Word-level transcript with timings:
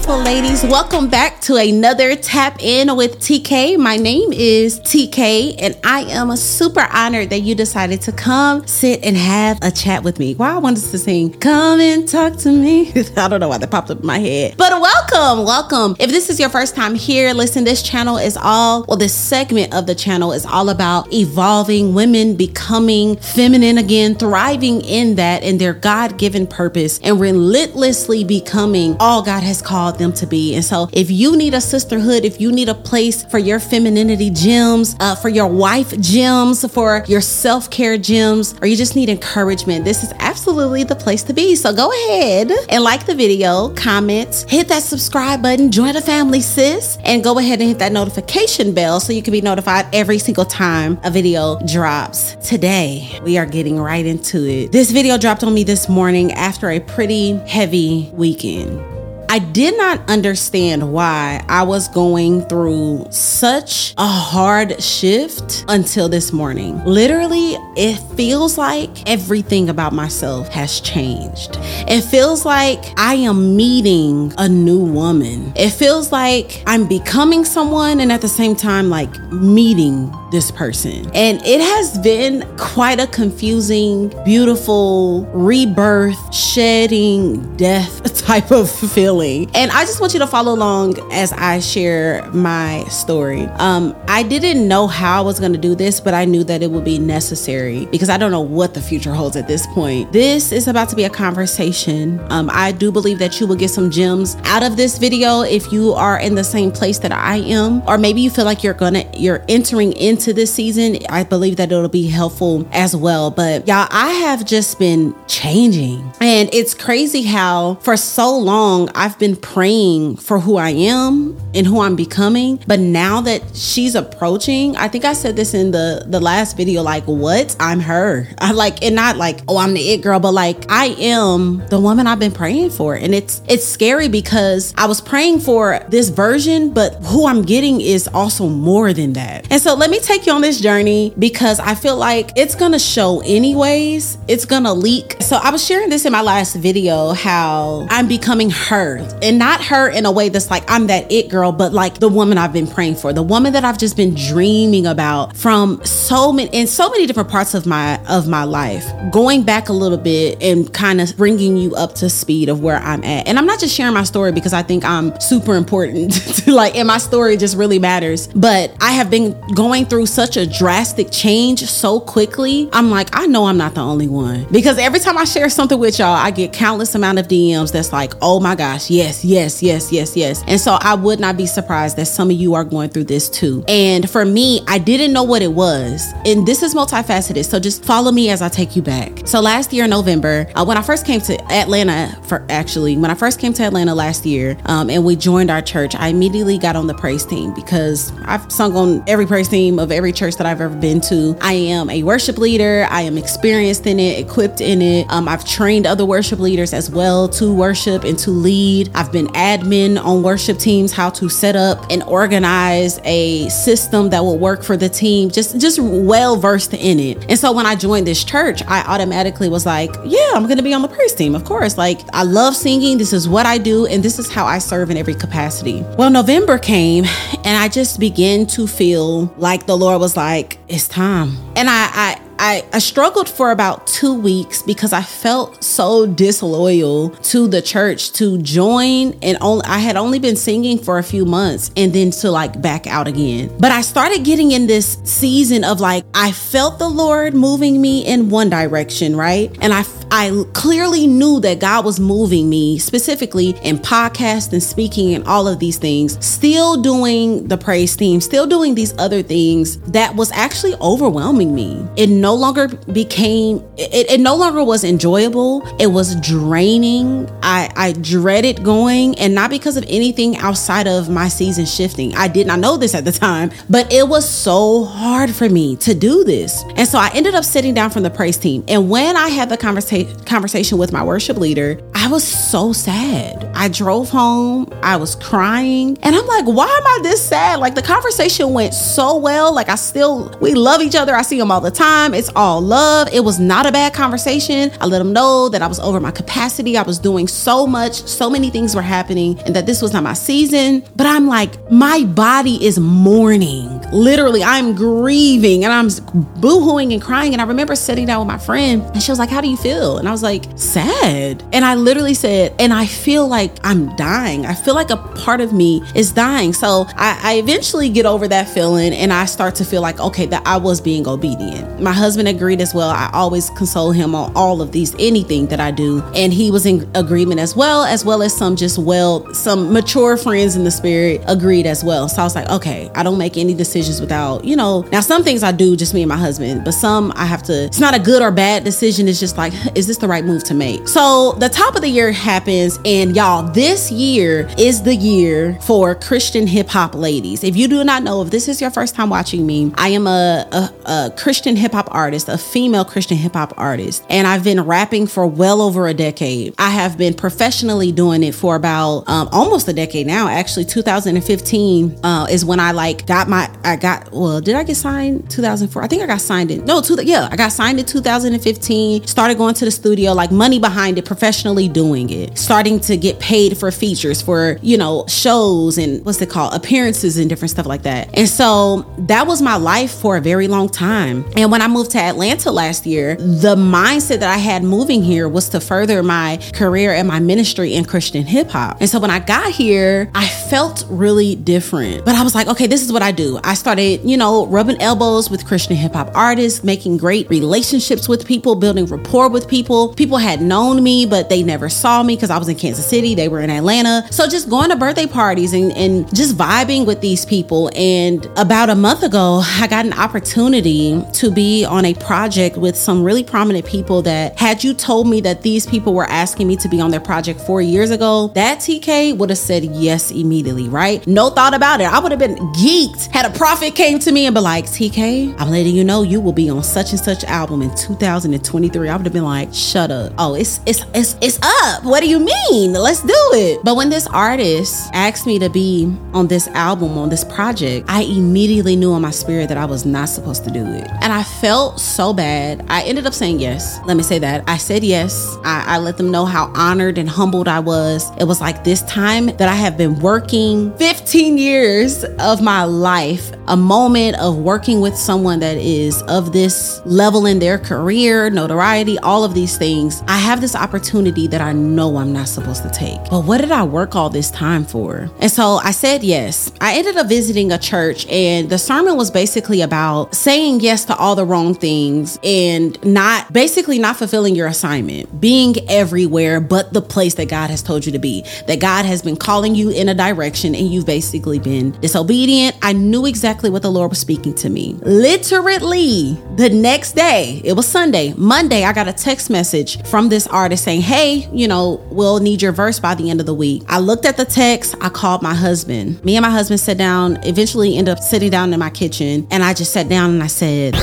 Beautiful 0.00 0.24
ladies. 0.24 0.62
Welcome 0.62 1.10
back 1.10 1.42
to 1.42 1.56
another 1.56 2.16
Tap 2.16 2.56
In 2.62 2.96
with 2.96 3.18
TK. 3.18 3.76
My 3.76 3.98
name 3.98 4.32
is 4.32 4.80
TK, 4.80 5.56
and 5.58 5.76
I 5.84 6.04
am 6.04 6.34
super 6.36 6.88
honored 6.90 7.28
that 7.28 7.40
you 7.40 7.54
decided 7.54 8.00
to 8.02 8.12
come, 8.12 8.66
sit, 8.66 9.04
and 9.04 9.14
have 9.14 9.58
a 9.60 9.70
chat 9.70 10.02
with 10.02 10.18
me. 10.18 10.34
Why 10.36 10.54
I 10.54 10.58
wanted 10.58 10.84
to 10.84 10.98
sing, 10.98 11.34
Come 11.34 11.80
and 11.80 12.08
Talk 12.08 12.38
to 12.38 12.50
Me. 12.50 12.90
I 13.18 13.28
don't 13.28 13.40
know 13.40 13.50
why 13.50 13.58
that 13.58 13.70
popped 13.70 13.90
up 13.90 14.00
in 14.00 14.06
my 14.06 14.18
head. 14.18 14.54
But 14.56 14.72
welcome, 14.72 14.99
welcome. 15.12 15.44
welcome. 15.44 15.96
If 15.98 16.10
this 16.10 16.30
is 16.30 16.38
your 16.38 16.48
first 16.48 16.76
time 16.76 16.94
here, 16.94 17.32
listen, 17.32 17.64
this 17.64 17.82
channel 17.82 18.16
is 18.16 18.36
all, 18.36 18.84
well, 18.86 18.96
this 18.96 19.14
segment 19.14 19.74
of 19.74 19.86
the 19.86 19.94
channel 19.94 20.32
is 20.32 20.46
all 20.46 20.68
about 20.68 21.12
evolving 21.12 21.94
women, 21.94 22.36
becoming 22.36 23.16
feminine 23.16 23.78
again, 23.78 24.14
thriving 24.14 24.80
in 24.82 25.16
that, 25.16 25.42
in 25.42 25.58
their 25.58 25.74
God 25.74 26.18
given 26.18 26.46
purpose, 26.46 27.00
and 27.02 27.20
relentlessly 27.20 28.24
becoming 28.24 28.96
all 29.00 29.22
God 29.22 29.42
has 29.42 29.60
called 29.62 29.98
them 29.98 30.12
to 30.14 30.26
be. 30.26 30.54
And 30.54 30.64
so, 30.64 30.88
if 30.92 31.10
you 31.10 31.36
need 31.36 31.54
a 31.54 31.60
sisterhood, 31.60 32.24
if 32.24 32.40
you 32.40 32.52
need 32.52 32.68
a 32.68 32.74
place 32.74 33.24
for 33.24 33.38
your 33.38 33.58
femininity 33.58 34.30
gems, 34.30 34.96
uh, 35.00 35.14
for 35.14 35.28
your 35.28 35.46
wife 35.46 35.98
gems, 36.00 36.70
for 36.72 37.04
your 37.06 37.20
self 37.20 37.70
care 37.70 37.98
gems, 37.98 38.54
or 38.60 38.66
you 38.66 38.76
just 38.76 38.96
need 38.96 39.08
encouragement, 39.08 39.84
this 39.84 40.02
is 40.02 40.12
absolutely 40.18 40.84
the 40.84 40.96
place 40.96 41.22
to 41.24 41.32
be. 41.32 41.54
So, 41.56 41.72
go 41.72 41.90
ahead 41.90 42.52
and 42.68 42.82
like 42.84 43.06
the 43.06 43.14
video, 43.14 43.70
comment, 43.74 44.46
hit 44.48 44.68
that 44.68 44.82
subscribe 44.82 44.99
button, 45.08 45.70
join 45.70 45.94
the 45.94 46.00
family, 46.00 46.40
sis, 46.40 46.98
and 47.04 47.24
go 47.24 47.38
ahead 47.38 47.60
and 47.60 47.68
hit 47.68 47.78
that 47.78 47.92
notification 47.92 48.74
bell 48.74 49.00
so 49.00 49.12
you 49.12 49.22
can 49.22 49.32
be 49.32 49.40
notified 49.40 49.86
every 49.94 50.18
single 50.18 50.44
time 50.44 50.98
a 51.04 51.10
video 51.10 51.58
drops. 51.66 52.34
Today, 52.46 53.18
we 53.22 53.38
are 53.38 53.46
getting 53.46 53.78
right 53.78 54.04
into 54.04 54.44
it. 54.46 54.72
This 54.72 54.90
video 54.90 55.16
dropped 55.16 55.44
on 55.44 55.54
me 55.54 55.64
this 55.64 55.88
morning 55.88 56.32
after 56.32 56.70
a 56.70 56.80
pretty 56.80 57.32
heavy 57.46 58.10
weekend. 58.12 58.89
I 59.32 59.38
did 59.38 59.78
not 59.78 60.00
understand 60.10 60.92
why 60.92 61.44
I 61.48 61.62
was 61.62 61.86
going 61.86 62.42
through 62.46 63.06
such 63.12 63.94
a 63.96 64.04
hard 64.04 64.82
shift 64.82 65.64
until 65.68 66.08
this 66.08 66.32
morning. 66.32 66.84
Literally, 66.84 67.52
it 67.76 67.94
feels 68.16 68.58
like 68.58 69.08
everything 69.08 69.68
about 69.68 69.92
myself 69.92 70.48
has 70.48 70.80
changed. 70.80 71.58
It 71.86 72.00
feels 72.00 72.44
like 72.44 72.82
I 72.98 73.14
am 73.14 73.54
meeting 73.54 74.34
a 74.36 74.48
new 74.48 74.80
woman. 74.80 75.52
It 75.54 75.70
feels 75.70 76.10
like 76.10 76.64
I'm 76.66 76.88
becoming 76.88 77.44
someone 77.44 78.00
and 78.00 78.10
at 78.10 78.22
the 78.22 78.28
same 78.28 78.56
time, 78.56 78.90
like 78.90 79.16
meeting 79.30 80.12
this 80.30 80.50
person. 80.50 81.10
And 81.14 81.40
it 81.44 81.60
has 81.60 81.98
been 81.98 82.46
quite 82.56 83.00
a 83.00 83.06
confusing, 83.06 84.08
beautiful 84.24 85.26
rebirth, 85.32 86.34
shedding, 86.34 87.56
death 87.56 88.02
type 88.26 88.50
of 88.50 88.70
feeling. 88.70 89.50
And 89.54 89.70
I 89.70 89.84
just 89.84 90.00
want 90.00 90.12
you 90.12 90.20
to 90.20 90.26
follow 90.26 90.54
along 90.54 90.98
as 91.12 91.32
I 91.32 91.60
share 91.60 92.28
my 92.32 92.84
story. 92.84 93.42
Um, 93.58 93.96
I 94.08 94.22
didn't 94.22 94.66
know 94.68 94.86
how 94.86 95.18
I 95.18 95.24
was 95.24 95.40
going 95.40 95.52
to 95.52 95.58
do 95.58 95.74
this, 95.74 96.00
but 96.00 96.14
I 96.14 96.24
knew 96.24 96.44
that 96.44 96.62
it 96.62 96.70
would 96.70 96.84
be 96.84 96.98
necessary 96.98 97.86
because 97.86 98.08
I 98.08 98.16
don't 98.16 98.30
know 98.30 98.40
what 98.40 98.74
the 98.74 98.80
future 98.80 99.12
holds 99.12 99.36
at 99.36 99.48
this 99.48 99.66
point. 99.68 100.12
This 100.12 100.52
is 100.52 100.68
about 100.68 100.88
to 100.90 100.96
be 100.96 101.04
a 101.04 101.10
conversation. 101.10 102.20
Um, 102.30 102.50
I 102.52 102.72
do 102.72 102.92
believe 102.92 103.18
that 103.18 103.40
you 103.40 103.46
will 103.46 103.56
get 103.56 103.70
some 103.70 103.90
gems 103.90 104.36
out 104.44 104.62
of 104.62 104.76
this 104.76 104.98
video 104.98 105.40
if 105.40 105.72
you 105.72 105.92
are 105.92 106.18
in 106.20 106.34
the 106.34 106.44
same 106.44 106.70
place 106.70 106.98
that 107.00 107.12
I 107.12 107.36
am, 107.36 107.82
or 107.88 107.98
maybe 107.98 108.20
you 108.20 108.30
feel 108.30 108.44
like 108.44 108.62
you're 108.62 108.74
gonna 108.74 109.04
you're 109.16 109.44
entering 109.48 109.92
into 109.94 110.19
this 110.26 110.52
season. 110.52 110.98
I 111.08 111.24
believe 111.24 111.56
that 111.56 111.72
it'll 111.72 111.88
be 111.88 112.06
helpful 112.06 112.68
as 112.72 112.94
well. 112.94 113.30
But 113.30 113.66
y'all, 113.66 113.88
I 113.90 114.10
have 114.10 114.44
just 114.44 114.78
been 114.78 115.14
changing, 115.26 116.00
and 116.20 116.48
it's 116.52 116.74
crazy 116.74 117.22
how 117.22 117.74
for 117.76 117.96
so 117.96 118.36
long 118.36 118.90
I've 118.94 119.18
been 119.18 119.36
praying 119.36 120.16
for 120.16 120.38
who 120.38 120.56
I 120.56 120.70
am 120.70 121.38
and 121.54 121.66
who 121.66 121.80
I'm 121.80 121.96
becoming. 121.96 122.62
But 122.66 122.80
now 122.80 123.20
that 123.22 123.42
she's 123.54 123.94
approaching, 123.94 124.76
I 124.76 124.88
think 124.88 125.04
I 125.04 125.12
said 125.12 125.36
this 125.36 125.54
in 125.54 125.70
the 125.70 126.04
the 126.06 126.20
last 126.20 126.56
video 126.56 126.82
like 126.82 127.04
what? 127.04 127.56
I'm 127.58 127.80
her. 127.80 128.28
I 128.38 128.52
like 128.52 128.82
and 128.82 128.94
not 128.94 129.16
like 129.16 129.40
oh 129.48 129.58
I'm 129.58 129.74
the 129.74 129.90
it 129.90 130.02
girl, 130.02 130.20
but 130.20 130.32
like 130.32 130.70
I 130.70 130.86
am 130.98 131.66
the 131.68 131.80
woman 131.80 132.06
I've 132.06 132.18
been 132.18 132.32
praying 132.32 132.70
for. 132.70 132.94
And 132.94 133.14
it's 133.14 133.42
it's 133.48 133.64
scary 133.64 134.08
because 134.08 134.74
I 134.76 134.86
was 134.86 135.00
praying 135.00 135.40
for 135.40 135.80
this 135.88 136.08
version, 136.08 136.70
but 136.70 136.94
who 137.04 137.26
I'm 137.26 137.42
getting 137.42 137.80
is 137.80 138.08
also 138.08 138.48
more 138.48 138.92
than 138.92 139.14
that. 139.14 139.46
And 139.50 139.60
so 139.60 139.74
let 139.74 139.90
me 139.90 139.98
take 140.10 140.26
you 140.26 140.32
on 140.32 140.40
this 140.40 140.60
journey 140.60 141.14
because 141.20 141.60
I 141.60 141.76
feel 141.76 141.96
like 141.96 142.32
it's 142.34 142.56
to 142.72 142.80
show 142.80 143.20
anyways. 143.20 144.18
It's 144.26 144.44
to 144.64 144.72
leak. 144.72 145.16
So 145.20 145.36
I 145.36 145.52
was 145.52 145.64
sharing 145.64 145.88
this 145.88 146.04
in 146.04 146.10
my 146.10 146.20
last 146.20 146.56
video 146.56 147.12
how 147.12 147.86
I'm 147.90 148.08
becoming 148.08 148.50
her 148.50 148.98
and 149.22 149.38
not 149.38 149.62
her 149.66 149.88
in 149.88 150.06
a 150.06 150.10
way 150.10 150.28
that's 150.28 150.50
like 150.50 150.68
I'm 150.68 150.88
that 150.88 151.12
it 151.12 151.28
girl, 151.28 151.52
but 151.52 151.72
like 151.72 152.00
the 152.00 152.08
woman 152.08 152.38
I've 152.38 152.52
been 152.52 152.66
praying 152.66 152.96
for, 152.96 153.12
the 153.12 153.22
woman 153.22 153.52
that 153.52 153.64
I've 153.64 153.78
just 153.78 153.96
been 153.96 154.16
dreaming 154.16 154.84
about 154.84 155.36
from 155.36 155.80
so 155.84 156.32
many 156.32 156.50
in 156.50 156.66
so 156.66 156.90
many 156.90 157.06
different 157.06 157.28
parts 157.28 157.54
of 157.54 157.64
my 157.64 158.04
of 158.06 158.26
my 158.26 158.42
life. 158.42 158.84
Going 159.12 159.44
back 159.44 159.68
a 159.68 159.72
little 159.72 159.98
bit 159.98 160.42
and 160.42 160.72
kind 160.74 161.00
of 161.00 161.16
bringing 161.16 161.56
you 161.56 161.76
up 161.76 161.94
to 161.96 162.10
speed 162.10 162.48
of 162.48 162.60
where 162.60 162.78
I'm 162.78 163.04
at. 163.04 163.28
And 163.28 163.38
I'm 163.38 163.46
not 163.46 163.60
just 163.60 163.76
sharing 163.76 163.94
my 163.94 164.02
story 164.02 164.32
because 164.32 164.54
I 164.54 164.64
think 164.64 164.84
I'm 164.84 165.18
super 165.20 165.54
important 165.54 166.46
like 166.48 166.74
and 166.74 166.88
my 166.88 166.98
story 166.98 167.36
just 167.36 167.56
really 167.56 167.78
matters, 167.78 168.26
but 168.26 168.74
I 168.80 168.90
have 168.90 169.08
been 169.08 169.40
going 169.54 169.86
through 169.86 169.99
such 170.06 170.36
a 170.36 170.46
drastic 170.46 171.08
change 171.10 171.64
so 171.64 172.00
quickly. 172.00 172.68
I'm 172.72 172.90
like, 172.90 173.08
I 173.12 173.26
know 173.26 173.46
I'm 173.46 173.56
not 173.56 173.74
the 173.74 173.80
only 173.80 174.08
one 174.08 174.46
because 174.50 174.78
every 174.78 175.00
time 175.00 175.18
I 175.18 175.24
share 175.24 175.48
something 175.48 175.78
with 175.78 175.98
y'all, 175.98 176.14
I 176.14 176.30
get 176.30 176.52
countless 176.52 176.94
amount 176.94 177.18
of 177.18 177.28
DMs 177.28 177.72
that's 177.72 177.92
like, 177.92 178.14
"Oh 178.22 178.40
my 178.40 178.54
gosh, 178.54 178.90
yes, 178.90 179.24
yes, 179.24 179.62
yes, 179.62 179.92
yes, 179.92 180.16
yes." 180.16 180.44
And 180.46 180.60
so 180.60 180.78
I 180.80 180.94
would 180.94 181.20
not 181.20 181.36
be 181.36 181.46
surprised 181.46 181.96
that 181.96 182.06
some 182.06 182.30
of 182.30 182.36
you 182.36 182.54
are 182.54 182.64
going 182.64 182.90
through 182.90 183.04
this 183.04 183.28
too. 183.28 183.64
And 183.68 184.08
for 184.08 184.24
me, 184.24 184.62
I 184.68 184.78
didn't 184.78 185.12
know 185.12 185.22
what 185.22 185.42
it 185.42 185.52
was. 185.52 186.12
And 186.24 186.46
this 186.46 186.62
is 186.62 186.74
multifaceted. 186.74 187.44
So 187.44 187.58
just 187.60 187.84
follow 187.84 188.12
me 188.12 188.30
as 188.30 188.42
I 188.42 188.48
take 188.48 188.76
you 188.76 188.82
back. 188.82 189.26
So 189.26 189.40
last 189.40 189.72
year 189.72 189.86
November, 189.86 190.50
uh, 190.54 190.64
when 190.64 190.76
I 190.76 190.82
first 190.82 191.06
came 191.06 191.20
to 191.22 191.52
Atlanta, 191.52 192.16
for 192.24 192.44
actually, 192.48 192.96
when 192.96 193.10
I 193.10 193.14
first 193.14 193.38
came 193.38 193.52
to 193.54 193.62
Atlanta 193.62 193.94
last 193.94 194.26
year, 194.26 194.56
um, 194.66 194.90
and 194.90 195.04
we 195.04 195.16
joined 195.16 195.50
our 195.50 195.62
church, 195.62 195.94
I 195.94 196.08
immediately 196.08 196.58
got 196.58 196.76
on 196.76 196.86
the 196.86 196.94
praise 196.94 197.24
team 197.24 197.52
because 197.54 198.12
I've 198.24 198.50
sung 198.50 198.76
on 198.76 199.02
every 199.06 199.26
praise 199.26 199.48
team 199.48 199.78
of 199.78 199.89
every 199.90 200.12
church 200.12 200.36
that 200.36 200.46
I've 200.46 200.60
ever 200.60 200.76
been 200.76 201.00
to. 201.02 201.36
I 201.40 201.54
am 201.54 201.90
a 201.90 202.02
worship 202.02 202.38
leader. 202.38 202.86
I 202.90 203.02
am 203.02 203.18
experienced 203.18 203.86
in 203.86 203.98
it, 203.98 204.20
equipped 204.20 204.60
in 204.60 204.80
it. 204.80 205.10
Um, 205.10 205.28
I've 205.28 205.44
trained 205.44 205.86
other 205.86 206.04
worship 206.04 206.38
leaders 206.38 206.72
as 206.72 206.90
well 206.90 207.28
to 207.30 207.52
worship 207.52 208.04
and 208.04 208.18
to 208.20 208.30
lead. 208.30 208.90
I've 208.94 209.10
been 209.10 209.28
admin 209.28 210.02
on 210.02 210.22
worship 210.22 210.58
teams, 210.58 210.92
how 210.92 211.10
to 211.10 211.28
set 211.28 211.56
up 211.56 211.84
and 211.90 212.02
organize 212.04 213.00
a 213.04 213.48
system 213.48 214.10
that 214.10 214.22
will 214.22 214.38
work 214.38 214.62
for 214.62 214.76
the 214.76 214.88
team. 214.88 215.30
Just 215.30 215.58
just 215.58 215.80
well 215.80 216.36
versed 216.36 216.74
in 216.74 217.00
it. 217.00 217.28
And 217.28 217.38
so 217.38 217.52
when 217.52 217.66
I 217.66 217.74
joined 217.74 218.06
this 218.06 218.22
church, 218.22 218.62
I 218.68 218.82
automatically 218.82 219.48
was 219.48 219.66
like, 219.66 219.90
yeah, 220.04 220.30
I'm 220.34 220.46
to 220.60 220.62
be 220.62 220.74
on 220.74 220.82
the 220.82 220.88
praise 220.88 221.14
team. 221.14 221.34
Of 221.34 221.44
course, 221.44 221.78
like 221.78 222.00
I 222.12 222.22
love 222.22 222.54
singing. 222.54 222.98
This 222.98 223.12
is 223.12 223.28
what 223.28 223.46
I 223.46 223.58
do, 223.58 223.86
and 223.86 224.02
this 224.02 224.18
is 224.18 224.30
how 224.32 224.46
I 224.46 224.58
serve 224.58 224.90
in 224.90 224.96
every 224.96 225.14
capacity. 225.14 225.82
Well, 225.96 226.10
November 226.10 226.58
came, 226.58 227.04
and 227.44 227.56
I 227.56 227.68
just 227.68 227.98
began 227.98 228.46
to 228.48 228.66
feel 228.66 229.32
like 229.36 229.66
the 229.66 229.76
Lord 229.80 230.00
was 230.00 230.16
like, 230.16 230.58
it's 230.68 230.86
time. 230.86 231.36
And 231.56 231.68
I, 231.70 231.88
I 231.92 232.20
I, 232.42 232.64
I 232.72 232.78
struggled 232.78 233.28
for 233.28 233.50
about 233.50 233.86
two 233.86 234.14
weeks 234.18 234.62
because 234.62 234.94
I 234.94 235.02
felt 235.02 235.62
so 235.62 236.06
disloyal 236.06 237.10
to 237.10 237.46
the 237.46 237.60
church 237.60 238.12
to 238.12 238.38
join 238.38 239.12
and 239.22 239.36
only 239.42 239.66
I 239.66 239.78
had 239.78 239.98
only 239.98 240.18
been 240.18 240.36
singing 240.36 240.78
for 240.78 240.96
a 240.96 241.02
few 241.02 241.26
months 241.26 241.70
and 241.76 241.92
then 241.92 242.10
to 242.12 242.30
like 242.30 242.62
back 242.62 242.86
out 242.86 243.06
again. 243.06 243.54
But 243.58 243.72
I 243.72 243.82
started 243.82 244.24
getting 244.24 244.52
in 244.52 244.66
this 244.66 244.96
season 245.04 245.64
of 245.64 245.80
like 245.80 246.02
I 246.14 246.32
felt 246.32 246.78
the 246.78 246.88
Lord 246.88 247.34
moving 247.34 247.78
me 247.78 248.06
in 248.06 248.30
one 248.30 248.48
direction, 248.48 249.14
right? 249.16 249.54
And 249.60 249.74
I 249.74 249.84
I 250.12 250.44
clearly 250.54 251.06
knew 251.06 251.40
that 251.40 251.60
God 251.60 251.84
was 251.84 252.00
moving 252.00 252.48
me 252.48 252.78
specifically 252.78 253.50
in 253.62 253.78
podcast 253.78 254.52
and 254.52 254.62
speaking 254.62 255.14
and 255.14 255.24
all 255.24 255.46
of 255.46 255.60
these 255.60 255.78
things, 255.78 256.24
still 256.24 256.80
doing 256.80 257.46
the 257.46 257.56
praise 257.56 257.94
team, 257.96 258.20
still 258.20 258.46
doing 258.46 258.74
these 258.74 258.92
other 258.98 259.22
things 259.22 259.78
that 259.92 260.16
was 260.16 260.32
actually 260.32 260.74
overwhelming 260.80 261.54
me. 261.54 261.86
It 261.96 262.08
no 262.08 262.29
longer 262.34 262.68
became, 262.68 263.58
it, 263.76 264.10
it 264.10 264.20
no 264.20 264.36
longer 264.36 264.62
was 264.64 264.84
enjoyable. 264.84 265.66
It 265.78 265.88
was 265.88 266.14
draining. 266.20 267.28
I, 267.42 267.70
I 267.76 267.92
dreaded 267.92 268.62
going 268.64 269.18
and 269.18 269.34
not 269.34 269.50
because 269.50 269.76
of 269.76 269.84
anything 269.88 270.36
outside 270.38 270.86
of 270.86 271.08
my 271.08 271.28
season 271.28 271.66
shifting. 271.66 272.14
I 272.14 272.28
did 272.28 272.46
not 272.46 272.58
know 272.58 272.76
this 272.76 272.94
at 272.94 273.04
the 273.04 273.12
time, 273.12 273.50
but 273.68 273.92
it 273.92 274.08
was 274.08 274.28
so 274.28 274.84
hard 274.84 275.30
for 275.34 275.48
me 275.48 275.76
to 275.76 275.94
do 275.94 276.24
this. 276.24 276.64
And 276.76 276.86
so 276.86 276.98
I 276.98 277.10
ended 277.14 277.34
up 277.34 277.44
sitting 277.44 277.74
down 277.74 277.90
from 277.90 278.02
the 278.02 278.10
praise 278.10 278.36
team. 278.36 278.64
And 278.68 278.90
when 278.90 279.16
I 279.16 279.28
had 279.28 279.48
the 279.48 279.56
conversation, 279.56 280.18
conversation 280.24 280.78
with 280.78 280.92
my 280.92 281.02
worship 281.02 281.36
leader, 281.36 281.80
I 281.94 282.08
was 282.08 282.26
so 282.26 282.72
sad. 282.72 283.44
I 283.54 283.68
drove 283.68 284.10
home. 284.10 284.68
I 284.82 284.96
was 284.96 285.14
crying. 285.16 285.98
And 286.02 286.14
I'm 286.14 286.26
like, 286.26 286.46
why 286.46 286.66
am 286.66 286.86
I 286.86 287.00
this 287.02 287.22
sad? 287.22 287.60
Like 287.60 287.74
the 287.74 287.82
conversation 287.82 288.52
went 288.52 288.74
so 288.74 289.16
well. 289.16 289.54
Like 289.54 289.68
I 289.68 289.74
still, 289.74 290.36
we 290.40 290.54
love 290.54 290.80
each 290.80 290.94
other. 290.94 291.14
I 291.14 291.22
see 291.22 291.38
him 291.38 291.50
all 291.50 291.60
the 291.60 291.70
time. 291.70 292.14
It's 292.20 292.28
all 292.36 292.60
love. 292.60 293.08
It 293.14 293.20
was 293.20 293.40
not 293.40 293.64
a 293.64 293.72
bad 293.72 293.94
conversation. 293.94 294.70
I 294.78 294.84
let 294.84 295.00
him 295.00 295.14
know 295.14 295.48
that 295.48 295.62
I 295.62 295.66
was 295.66 295.80
over 295.80 296.00
my 296.00 296.10
capacity. 296.10 296.76
I 296.76 296.82
was 296.82 296.98
doing 296.98 297.26
so 297.26 297.66
much. 297.66 297.94
So 297.94 298.28
many 298.28 298.50
things 298.50 298.74
were 298.74 298.82
happening 298.82 299.40
and 299.46 299.56
that 299.56 299.64
this 299.64 299.80
was 299.80 299.94
not 299.94 300.02
my 300.02 300.12
season. 300.12 300.84
But 300.96 301.06
I'm 301.06 301.26
like, 301.26 301.70
my 301.70 302.04
body 302.04 302.62
is 302.62 302.78
mourning. 302.78 303.80
Literally, 303.90 304.44
I'm 304.44 304.74
grieving 304.74 305.64
and 305.64 305.72
I'm 305.72 305.88
boohooing 305.88 306.92
and 306.92 307.00
crying. 307.00 307.32
And 307.32 307.40
I 307.40 307.46
remember 307.46 307.74
sitting 307.74 308.04
down 308.04 308.18
with 308.18 308.28
my 308.28 308.36
friend 308.36 308.82
and 308.92 309.02
she 309.02 309.10
was 309.10 309.18
like, 309.18 309.30
how 309.30 309.40
do 309.40 309.48
you 309.48 309.56
feel? 309.56 309.96
And 309.96 310.06
I 310.06 310.10
was 310.10 310.22
like, 310.22 310.44
sad. 310.56 311.42
And 311.54 311.64
I 311.64 311.74
literally 311.74 312.12
said, 312.12 312.54
and 312.58 312.74
I 312.74 312.84
feel 312.84 313.28
like 313.28 313.50
I'm 313.64 313.96
dying. 313.96 314.44
I 314.44 314.52
feel 314.52 314.74
like 314.74 314.90
a 314.90 314.98
part 314.98 315.40
of 315.40 315.54
me 315.54 315.82
is 315.94 316.12
dying. 316.12 316.52
So 316.52 316.84
I, 316.96 317.18
I 317.22 317.38
eventually 317.38 317.88
get 317.88 318.04
over 318.04 318.28
that 318.28 318.46
feeling 318.46 318.92
and 318.92 319.10
I 319.10 319.24
start 319.24 319.54
to 319.54 319.64
feel 319.64 319.80
like, 319.80 319.98
okay, 320.00 320.26
that 320.26 320.42
I 320.44 320.58
was 320.58 320.82
being 320.82 321.08
obedient. 321.08 321.80
My 321.80 321.92
husband 321.92 322.09
agreed 322.16 322.60
as 322.60 322.74
well. 322.74 322.90
I 322.90 323.10
always 323.12 323.50
console 323.50 323.92
him 323.92 324.14
on 324.14 324.32
all 324.34 324.62
of 324.62 324.72
these, 324.72 324.94
anything 324.98 325.46
that 325.46 325.60
I 325.60 325.70
do. 325.70 326.02
And 326.14 326.32
he 326.32 326.50
was 326.50 326.66
in 326.66 326.90
agreement 326.94 327.40
as 327.40 327.56
well, 327.56 327.84
as 327.84 328.04
well 328.04 328.22
as 328.22 328.36
some 328.36 328.56
just 328.56 328.78
well, 328.78 329.32
some 329.34 329.72
mature 329.72 330.16
friends 330.16 330.56
in 330.56 330.64
the 330.64 330.70
spirit 330.70 331.22
agreed 331.26 331.66
as 331.66 331.84
well. 331.84 332.08
So 332.08 332.22
I 332.22 332.24
was 332.24 332.34
like, 332.34 332.48
okay, 332.50 332.90
I 332.94 333.02
don't 333.02 333.18
make 333.18 333.36
any 333.36 333.54
decisions 333.54 334.00
without, 334.00 334.44
you 334.44 334.56
know, 334.56 334.82
now 334.92 335.00
some 335.00 335.22
things 335.22 335.42
I 335.42 335.52
do 335.52 335.76
just 335.76 335.94
me 335.94 336.02
and 336.02 336.08
my 336.08 336.16
husband, 336.16 336.64
but 336.64 336.72
some 336.72 337.12
I 337.16 337.24
have 337.24 337.42
to, 337.44 337.64
it's 337.64 337.80
not 337.80 337.94
a 337.94 337.98
good 337.98 338.22
or 338.22 338.30
bad 338.30 338.64
decision. 338.64 339.08
It's 339.08 339.20
just 339.20 339.36
like, 339.36 339.52
is 339.76 339.86
this 339.86 339.98
the 339.98 340.08
right 340.08 340.24
move 340.24 340.44
to 340.44 340.54
make? 340.54 340.88
So 340.88 341.32
the 341.32 341.48
top 341.48 341.74
of 341.74 341.82
the 341.82 341.88
year 341.88 342.12
happens, 342.12 342.78
and 342.84 343.14
y'all, 343.14 343.42
this 343.42 343.90
year 343.90 344.48
is 344.58 344.82
the 344.82 344.94
year 344.94 345.58
for 345.62 345.94
Christian 345.94 346.46
hip 346.46 346.68
hop 346.68 346.94
ladies. 346.94 347.44
If 347.44 347.56
you 347.56 347.68
do 347.68 347.84
not 347.84 348.02
know, 348.02 348.22
if 348.22 348.30
this 348.30 348.48
is 348.48 348.60
your 348.60 348.70
first 348.70 348.94
time 348.94 349.10
watching 349.10 349.46
me, 349.46 349.72
I 349.76 349.88
am 349.88 350.06
a, 350.06 350.46
a, 350.52 350.90
a 350.90 351.10
Christian 351.16 351.56
hip 351.56 351.72
hop 351.72 351.88
artist, 351.90 351.99
a 352.08 352.38
female 352.38 352.84
Christian 352.84 353.16
hip 353.16 353.34
hop 353.34 353.52
artist, 353.56 354.04
and 354.08 354.26
I've 354.26 354.44
been 354.44 354.60
rapping 354.62 355.06
for 355.06 355.26
well 355.26 355.60
over 355.60 355.86
a 355.86 355.94
decade. 355.94 356.54
I 356.58 356.70
have 356.70 356.96
been 356.96 357.14
professionally 357.14 357.92
doing 357.92 358.22
it 358.22 358.34
for 358.34 358.56
about 358.56 359.04
um, 359.08 359.28
almost 359.32 359.68
a 359.68 359.72
decade 359.72 360.06
now. 360.06 360.28
Actually, 360.28 360.64
2015 360.64 362.00
uh, 362.02 362.26
is 362.30 362.44
when 362.44 362.60
I 362.60 362.72
like 362.72 363.06
got 363.06 363.28
my, 363.28 363.50
I 363.64 363.76
got, 363.76 364.10
well, 364.12 364.40
did 364.40 364.54
I 364.54 364.64
get 364.64 364.76
signed 364.76 365.30
2004? 365.30 365.82
I 365.82 365.86
think 365.86 366.02
I 366.02 366.06
got 366.06 366.20
signed 366.20 366.50
in, 366.50 366.64
no, 366.64 366.80
two, 366.80 366.96
yeah, 367.02 367.28
I 367.30 367.36
got 367.36 367.52
signed 367.52 367.78
in 367.78 367.86
2015, 367.86 369.06
started 369.06 369.38
going 369.38 369.54
to 369.54 369.64
the 369.64 369.70
studio, 369.70 370.12
like 370.12 370.30
money 370.30 370.58
behind 370.58 370.98
it, 370.98 371.04
professionally 371.04 371.68
doing 371.68 372.10
it, 372.10 372.38
starting 372.38 372.80
to 372.80 372.96
get 372.96 373.18
paid 373.20 373.58
for 373.58 373.70
features, 373.70 374.22
for, 374.22 374.58
you 374.62 374.76
know, 374.76 375.04
shows 375.08 375.78
and 375.78 376.04
what's 376.04 376.20
it 376.20 376.30
called, 376.30 376.54
appearances 376.54 377.18
and 377.18 377.28
different 377.28 377.50
stuff 377.50 377.66
like 377.66 377.82
that. 377.82 378.08
And 378.16 378.28
so 378.28 378.82
that 378.98 379.26
was 379.26 379.42
my 379.42 379.56
life 379.56 379.90
for 379.90 380.16
a 380.16 380.20
very 380.20 380.48
long 380.48 380.68
time. 380.68 381.24
And 381.36 381.50
when 381.50 381.62
I 381.62 381.68
moved 381.68 381.79
to 381.84 381.98
Atlanta 381.98 382.50
last 382.50 382.86
year, 382.86 383.16
the 383.16 383.56
mindset 383.56 384.20
that 384.20 384.32
I 384.32 384.38
had 384.38 384.62
moving 384.62 385.02
here 385.02 385.28
was 385.28 385.48
to 385.50 385.60
further 385.60 386.02
my 386.02 386.38
career 386.54 386.92
and 386.92 387.06
my 387.08 387.20
ministry 387.20 387.74
in 387.74 387.84
Christian 387.84 388.24
hip 388.24 388.50
hop. 388.50 388.78
And 388.80 388.88
so 388.88 388.98
when 388.98 389.10
I 389.10 389.18
got 389.18 389.50
here, 389.50 390.10
I 390.14 390.26
felt 390.26 390.84
really 390.88 391.34
different. 391.34 392.04
But 392.04 392.14
I 392.14 392.22
was 392.22 392.34
like, 392.34 392.48
okay, 392.48 392.66
this 392.66 392.82
is 392.82 392.92
what 392.92 393.02
I 393.02 393.12
do. 393.12 393.38
I 393.44 393.54
started, 393.54 394.00
you 394.04 394.16
know, 394.16 394.46
rubbing 394.46 394.80
elbows 394.80 395.30
with 395.30 395.46
Christian 395.46 395.76
hip 395.76 395.92
hop 395.92 396.10
artists, 396.14 396.64
making 396.64 396.96
great 396.96 397.28
relationships 397.30 398.08
with 398.08 398.26
people, 398.26 398.54
building 398.54 398.86
rapport 398.86 399.28
with 399.28 399.48
people. 399.48 399.94
People 399.94 400.18
had 400.18 400.40
known 400.40 400.82
me, 400.82 401.06
but 401.06 401.28
they 401.28 401.42
never 401.42 401.68
saw 401.68 402.02
me 402.02 402.16
because 402.16 402.30
I 402.30 402.38
was 402.38 402.48
in 402.48 402.56
Kansas 402.56 402.86
City, 402.86 403.14
they 403.14 403.28
were 403.28 403.40
in 403.40 403.50
Atlanta. 403.50 404.06
So 404.10 404.26
just 404.26 404.48
going 404.48 404.70
to 404.70 404.76
birthday 404.76 405.06
parties 405.06 405.52
and, 405.52 405.72
and 405.72 406.14
just 406.14 406.36
vibing 406.36 406.86
with 406.86 407.00
these 407.00 407.24
people. 407.24 407.70
And 407.74 408.26
about 408.36 408.70
a 408.70 408.74
month 408.74 409.02
ago, 409.02 409.42
I 409.44 409.66
got 409.66 409.86
an 409.86 409.92
opportunity 409.92 411.02
to 411.14 411.30
be 411.30 411.64
on 411.70 411.84
a 411.84 411.94
project 411.94 412.56
with 412.56 412.76
some 412.76 413.02
really 413.02 413.24
prominent 413.24 413.64
people 413.64 414.02
that 414.02 414.38
had 414.38 414.62
you 414.62 414.74
told 414.74 415.08
me 415.08 415.20
that 415.22 415.42
these 415.42 415.66
people 415.66 415.94
were 415.94 416.08
asking 416.10 416.48
me 416.48 416.56
to 416.56 416.68
be 416.68 416.80
on 416.80 416.90
their 416.90 417.00
project 417.00 417.40
four 417.40 417.62
years 417.62 417.90
ago, 417.90 418.28
that 418.34 418.58
TK 418.58 419.16
would 419.16 419.30
have 419.30 419.38
said 419.38 419.64
yes 419.64 420.10
immediately, 420.10 420.68
right? 420.68 421.06
No 421.06 421.30
thought 421.30 421.54
about 421.54 421.80
it. 421.80 421.84
I 421.84 421.98
would 421.98 422.12
have 422.12 422.18
been 422.18 422.36
geeked 422.54 423.10
had 423.12 423.24
a 423.24 423.36
prophet 423.36 423.74
came 423.74 423.98
to 424.00 424.12
me 424.12 424.26
and 424.26 424.34
be 424.34 424.40
like, 424.40 424.64
TK, 424.64 425.34
I'm 425.38 425.50
letting 425.50 425.74
you 425.74 425.84
know 425.84 426.02
you 426.02 426.20
will 426.20 426.32
be 426.32 426.48
on 426.48 426.62
such 426.62 426.90
and 426.90 427.00
such 427.00 427.24
album 427.24 427.60
in 427.60 427.74
2023. 427.74 428.88
I 428.88 428.96
would 428.96 429.04
have 429.04 429.12
been 429.12 429.24
like, 429.24 429.52
shut 429.52 429.90
up. 429.90 430.12
Oh, 430.16 430.34
it's 430.34 430.60
it's 430.64 430.84
it's 430.94 431.16
it's 431.20 431.38
up. 431.42 431.84
What 431.84 432.00
do 432.00 432.08
you 432.08 432.18
mean? 432.18 432.72
Let's 432.72 433.02
do 433.02 433.20
it. 433.34 433.60
But 433.62 433.76
when 433.76 433.90
this 433.90 434.06
artist 434.06 434.90
asked 434.94 435.26
me 435.26 435.38
to 435.38 435.50
be 435.50 435.94
on 436.14 436.28
this 436.28 436.48
album, 436.48 436.96
on 436.96 437.08
this 437.10 437.24
project, 437.24 437.86
I 437.90 438.02
immediately 438.02 438.76
knew 438.76 438.94
in 438.94 439.02
my 439.02 439.10
spirit 439.10 439.48
that 439.48 439.58
I 439.58 439.66
was 439.66 439.84
not 439.84 440.08
supposed 440.08 440.44
to 440.44 440.50
do 440.50 440.64
it. 440.64 440.88
And 441.02 441.12
I 441.12 441.22
felt 441.22 441.59
so 441.76 442.12
bad. 442.12 442.64
I 442.68 442.82
ended 442.82 443.06
up 443.06 443.12
saying 443.14 443.40
yes. 443.40 443.78
Let 443.86 443.96
me 443.96 444.02
say 444.02 444.18
that. 444.18 444.42
I 444.48 444.56
said 444.56 444.82
yes. 444.82 445.36
I, 445.44 445.64
I 445.66 445.78
let 445.78 445.96
them 445.96 446.10
know 446.10 446.24
how 446.24 446.50
honored 446.54 446.98
and 446.98 447.08
humbled 447.08 447.48
I 447.48 447.60
was. 447.60 448.10
It 448.18 448.24
was 448.24 448.40
like 448.40 448.64
this 448.64 448.82
time 448.84 449.26
that 449.26 449.42
I 449.48 449.54
have 449.54 449.76
been 449.76 450.00
working 450.00 450.76
15 451.10 451.38
years 451.38 452.04
of 452.20 452.40
my 452.40 452.62
life, 452.62 453.32
a 453.48 453.56
moment 453.56 454.16
of 454.20 454.36
working 454.36 454.80
with 454.80 454.94
someone 454.94 455.40
that 455.40 455.56
is 455.56 456.02
of 456.02 456.32
this 456.32 456.80
level 456.86 457.26
in 457.26 457.40
their 457.40 457.58
career, 457.58 458.30
notoriety, 458.30 458.96
all 459.00 459.24
of 459.24 459.34
these 459.34 459.58
things. 459.58 460.04
I 460.06 460.18
have 460.18 460.40
this 460.40 460.54
opportunity 460.54 461.26
that 461.26 461.40
I 461.40 461.52
know 461.52 461.96
I'm 461.96 462.12
not 462.12 462.28
supposed 462.28 462.62
to 462.62 462.70
take. 462.70 463.02
But 463.10 463.24
what 463.24 463.40
did 463.40 463.50
I 463.50 463.64
work 463.64 463.96
all 463.96 464.08
this 464.08 464.30
time 464.30 464.64
for? 464.64 465.10
And 465.18 465.32
so 465.32 465.56
I 465.56 465.72
said 465.72 466.04
yes. 466.04 466.52
I 466.60 466.76
ended 466.78 466.96
up 466.96 467.08
visiting 467.08 467.50
a 467.50 467.58
church, 467.58 468.06
and 468.06 468.48
the 468.48 468.56
sermon 468.56 468.96
was 468.96 469.10
basically 469.10 469.62
about 469.62 470.14
saying 470.14 470.60
yes 470.60 470.84
to 470.84 470.94
all 470.94 471.16
the 471.16 471.24
wrong 471.24 471.54
things 471.54 472.20
and 472.22 472.80
not 472.84 473.32
basically 473.32 473.80
not 473.80 473.96
fulfilling 473.96 474.36
your 474.36 474.46
assignment, 474.46 475.20
being 475.20 475.56
everywhere 475.68 476.40
but 476.40 476.72
the 476.72 476.80
place 476.80 477.14
that 477.14 477.28
God 477.28 477.50
has 477.50 477.64
told 477.64 477.84
you 477.84 477.90
to 477.90 477.98
be, 477.98 478.24
that 478.46 478.60
God 478.60 478.84
has 478.84 479.02
been 479.02 479.16
calling 479.16 479.56
you 479.56 479.70
in 479.70 479.88
a 479.88 479.94
direction 479.94 480.54
and 480.54 480.72
you've 480.72 480.86
basically 480.86 480.99
been 481.00 481.70
disobedient. 481.80 482.56
I 482.62 482.72
knew 482.72 483.06
exactly 483.06 483.50
what 483.50 483.62
the 483.62 483.70
Lord 483.70 483.90
was 483.90 483.98
speaking 483.98 484.34
to 484.34 484.48
me. 484.48 484.74
Literally, 484.82 486.18
the 486.36 486.50
next 486.50 486.92
day, 486.92 487.40
it 487.44 487.54
was 487.54 487.66
Sunday, 487.66 488.14
Monday, 488.16 488.64
I 488.64 488.72
got 488.72 488.88
a 488.88 488.92
text 488.92 489.30
message 489.30 489.82
from 489.86 490.08
this 490.08 490.26
artist 490.26 490.64
saying, 490.64 490.82
Hey, 490.82 491.28
you 491.32 491.48
know, 491.48 491.80
we'll 491.90 492.20
need 492.20 492.42
your 492.42 492.52
verse 492.52 492.80
by 492.80 492.94
the 492.94 493.10
end 493.10 493.20
of 493.20 493.26
the 493.26 493.34
week. 493.34 493.62
I 493.68 493.78
looked 493.78 494.06
at 494.06 494.16
the 494.16 494.24
text, 494.24 494.74
I 494.80 494.88
called 494.88 495.22
my 495.22 495.34
husband. 495.34 496.04
Me 496.04 496.16
and 496.16 496.22
my 496.22 496.30
husband 496.30 496.60
sat 496.60 496.78
down, 496.78 497.18
eventually 497.24 497.76
ended 497.76 497.96
up 497.96 498.02
sitting 498.02 498.30
down 498.30 498.52
in 498.52 498.60
my 498.60 498.70
kitchen, 498.70 499.26
and 499.30 499.42
I 499.42 499.54
just 499.54 499.72
sat 499.72 499.88
down 499.88 500.10
and 500.10 500.22
I 500.22 500.28
said, 500.28 500.74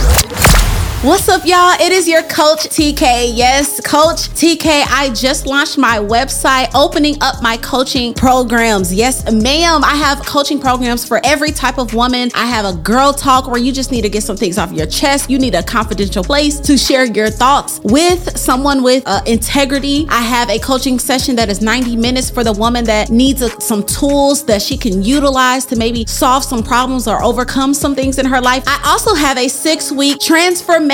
What's 1.03 1.29
up, 1.29 1.45
y'all? 1.45 1.79
It 1.79 1.91
is 1.91 2.07
your 2.07 2.23
coach 2.23 2.61
TK. 2.69 3.33
Yes, 3.35 3.79
Coach 3.81 4.29
TK. 4.29 4.83
I 4.89 5.11
just 5.13 5.45
launched 5.45 5.77
my 5.77 5.99
website, 5.99 6.71
opening 6.73 7.17
up 7.21 7.39
my 7.39 7.55
coaching 7.57 8.15
programs. 8.15 8.91
Yes, 8.91 9.31
ma'am. 9.31 9.83
I 9.83 9.93
have 9.93 10.25
coaching 10.25 10.59
programs 10.59 11.07
for 11.07 11.21
every 11.23 11.51
type 11.51 11.77
of 11.77 11.93
woman. 11.93 12.31
I 12.33 12.47
have 12.47 12.65
a 12.65 12.75
girl 12.79 13.13
talk 13.13 13.45
where 13.47 13.59
you 13.61 13.71
just 13.71 13.91
need 13.91 14.01
to 14.01 14.09
get 14.09 14.23
some 14.23 14.35
things 14.35 14.57
off 14.57 14.71
your 14.71 14.87
chest. 14.87 15.29
You 15.29 15.37
need 15.37 15.53
a 15.53 15.61
confidential 15.61 16.23
place 16.23 16.59
to 16.61 16.75
share 16.75 17.05
your 17.05 17.29
thoughts 17.29 17.79
with 17.83 18.35
someone 18.35 18.81
with 18.81 19.03
uh, 19.05 19.21
integrity. 19.27 20.07
I 20.09 20.21
have 20.21 20.49
a 20.49 20.57
coaching 20.57 20.97
session 20.97 21.35
that 21.35 21.47
is 21.47 21.61
90 21.61 21.95
minutes 21.95 22.31
for 22.31 22.43
the 22.43 22.53
woman 22.53 22.85
that 22.85 23.11
needs 23.11 23.43
a, 23.43 23.49
some 23.61 23.83
tools 23.83 24.43
that 24.45 24.63
she 24.63 24.75
can 24.75 25.03
utilize 25.03 25.63
to 25.67 25.75
maybe 25.75 26.07
solve 26.07 26.43
some 26.43 26.63
problems 26.63 27.07
or 27.07 27.23
overcome 27.23 27.75
some 27.75 27.93
things 27.93 28.17
in 28.17 28.25
her 28.25 28.41
life. 28.41 28.63
I 28.65 28.81
also 28.83 29.13
have 29.13 29.37
a 29.37 29.47
six 29.47 29.91
week 29.91 30.19
transformation 30.19 30.86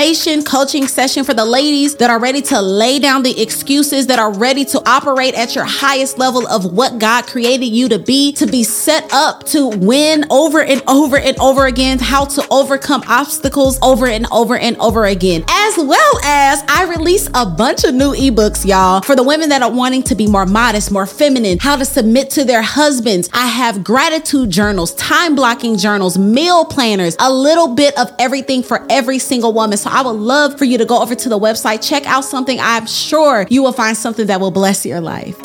coaching 0.44 0.86
session 0.86 1.24
for 1.24 1.34
the 1.34 1.44
ladies 1.44 1.96
that 1.96 2.10
are 2.10 2.18
ready 2.18 2.42
to 2.42 2.60
lay 2.60 2.98
down 2.98 3.22
the 3.22 3.40
excuses, 3.40 4.06
that 4.06 4.18
are 4.18 4.32
ready 4.32 4.64
to 4.64 4.80
operate 4.88 5.34
at 5.34 5.54
your 5.54 5.64
highest 5.64 6.18
level 6.18 6.46
of 6.48 6.72
what 6.72 6.98
God 6.98 7.26
created 7.26 7.66
you 7.66 7.88
to 7.88 7.98
be, 7.98 8.32
to 8.32 8.46
be 8.46 8.62
set 8.62 9.12
up 9.12 9.44
to 9.46 9.68
win 9.68 10.24
over 10.30 10.62
and 10.62 10.82
over 10.88 11.18
and 11.18 11.38
over 11.38 11.66
again, 11.66 11.98
how 11.98 12.24
to 12.24 12.46
overcome 12.50 13.02
obstacles 13.08 13.78
over 13.82 14.06
and 14.06 14.26
over 14.32 14.56
and 14.56 14.76
over 14.78 15.06
again. 15.06 15.44
As 15.48 15.76
well 15.76 16.18
as 16.24 16.62
I 16.68 16.86
release 16.96 17.28
a 17.34 17.46
bunch 17.46 17.84
of 17.84 17.94
new 17.94 18.14
ebooks, 18.14 18.66
y'all, 18.66 19.00
for 19.00 19.16
the 19.16 19.22
women 19.22 19.48
that 19.50 19.62
are 19.62 19.72
wanting 19.72 20.02
to 20.04 20.14
be 20.14 20.26
more 20.26 20.46
modest, 20.46 20.90
more 20.90 21.06
feminine, 21.06 21.58
how 21.58 21.76
to 21.76 21.84
submit 21.84 22.30
to 22.30 22.44
their 22.44 22.62
husbands. 22.62 23.28
I 23.32 23.46
have 23.46 23.84
gratitude 23.84 24.50
journals, 24.50 24.94
time 24.94 25.34
blocking 25.34 25.76
journals, 25.76 26.18
meal 26.18 26.64
planners, 26.64 27.16
a 27.20 27.32
little 27.32 27.74
bit 27.74 27.96
of 27.98 28.12
everything 28.18 28.62
for 28.62 28.86
every 28.90 29.18
single 29.18 29.52
woman. 29.52 29.78
So 29.84 29.90
I 29.90 30.00
would 30.00 30.12
love 30.12 30.56
for 30.56 30.64
you 30.64 30.78
to 30.78 30.86
go 30.86 31.02
over 31.02 31.14
to 31.14 31.28
the 31.28 31.38
website, 31.38 31.86
check 31.86 32.06
out 32.06 32.24
something. 32.24 32.58
I'm 32.58 32.86
sure 32.86 33.46
you 33.50 33.62
will 33.62 33.74
find 33.74 33.94
something 33.94 34.28
that 34.28 34.40
will 34.40 34.50
bless 34.50 34.86
your 34.86 35.02
life. 35.02 35.36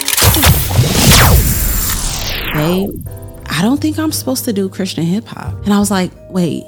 Babe, 2.53 3.05
I 3.48 3.62
don't 3.62 3.81
think 3.81 4.00
I'm 4.00 4.13
supposed 4.13 4.46
to 4.46 4.53
do 4.53 4.69
Christian 4.69 5.03
hip 5.03 5.25
hop. 5.25 5.65
And 5.65 5.74
I 5.74 5.79
was 5.79 5.91
like, 5.91 6.12
wait, 6.29 6.63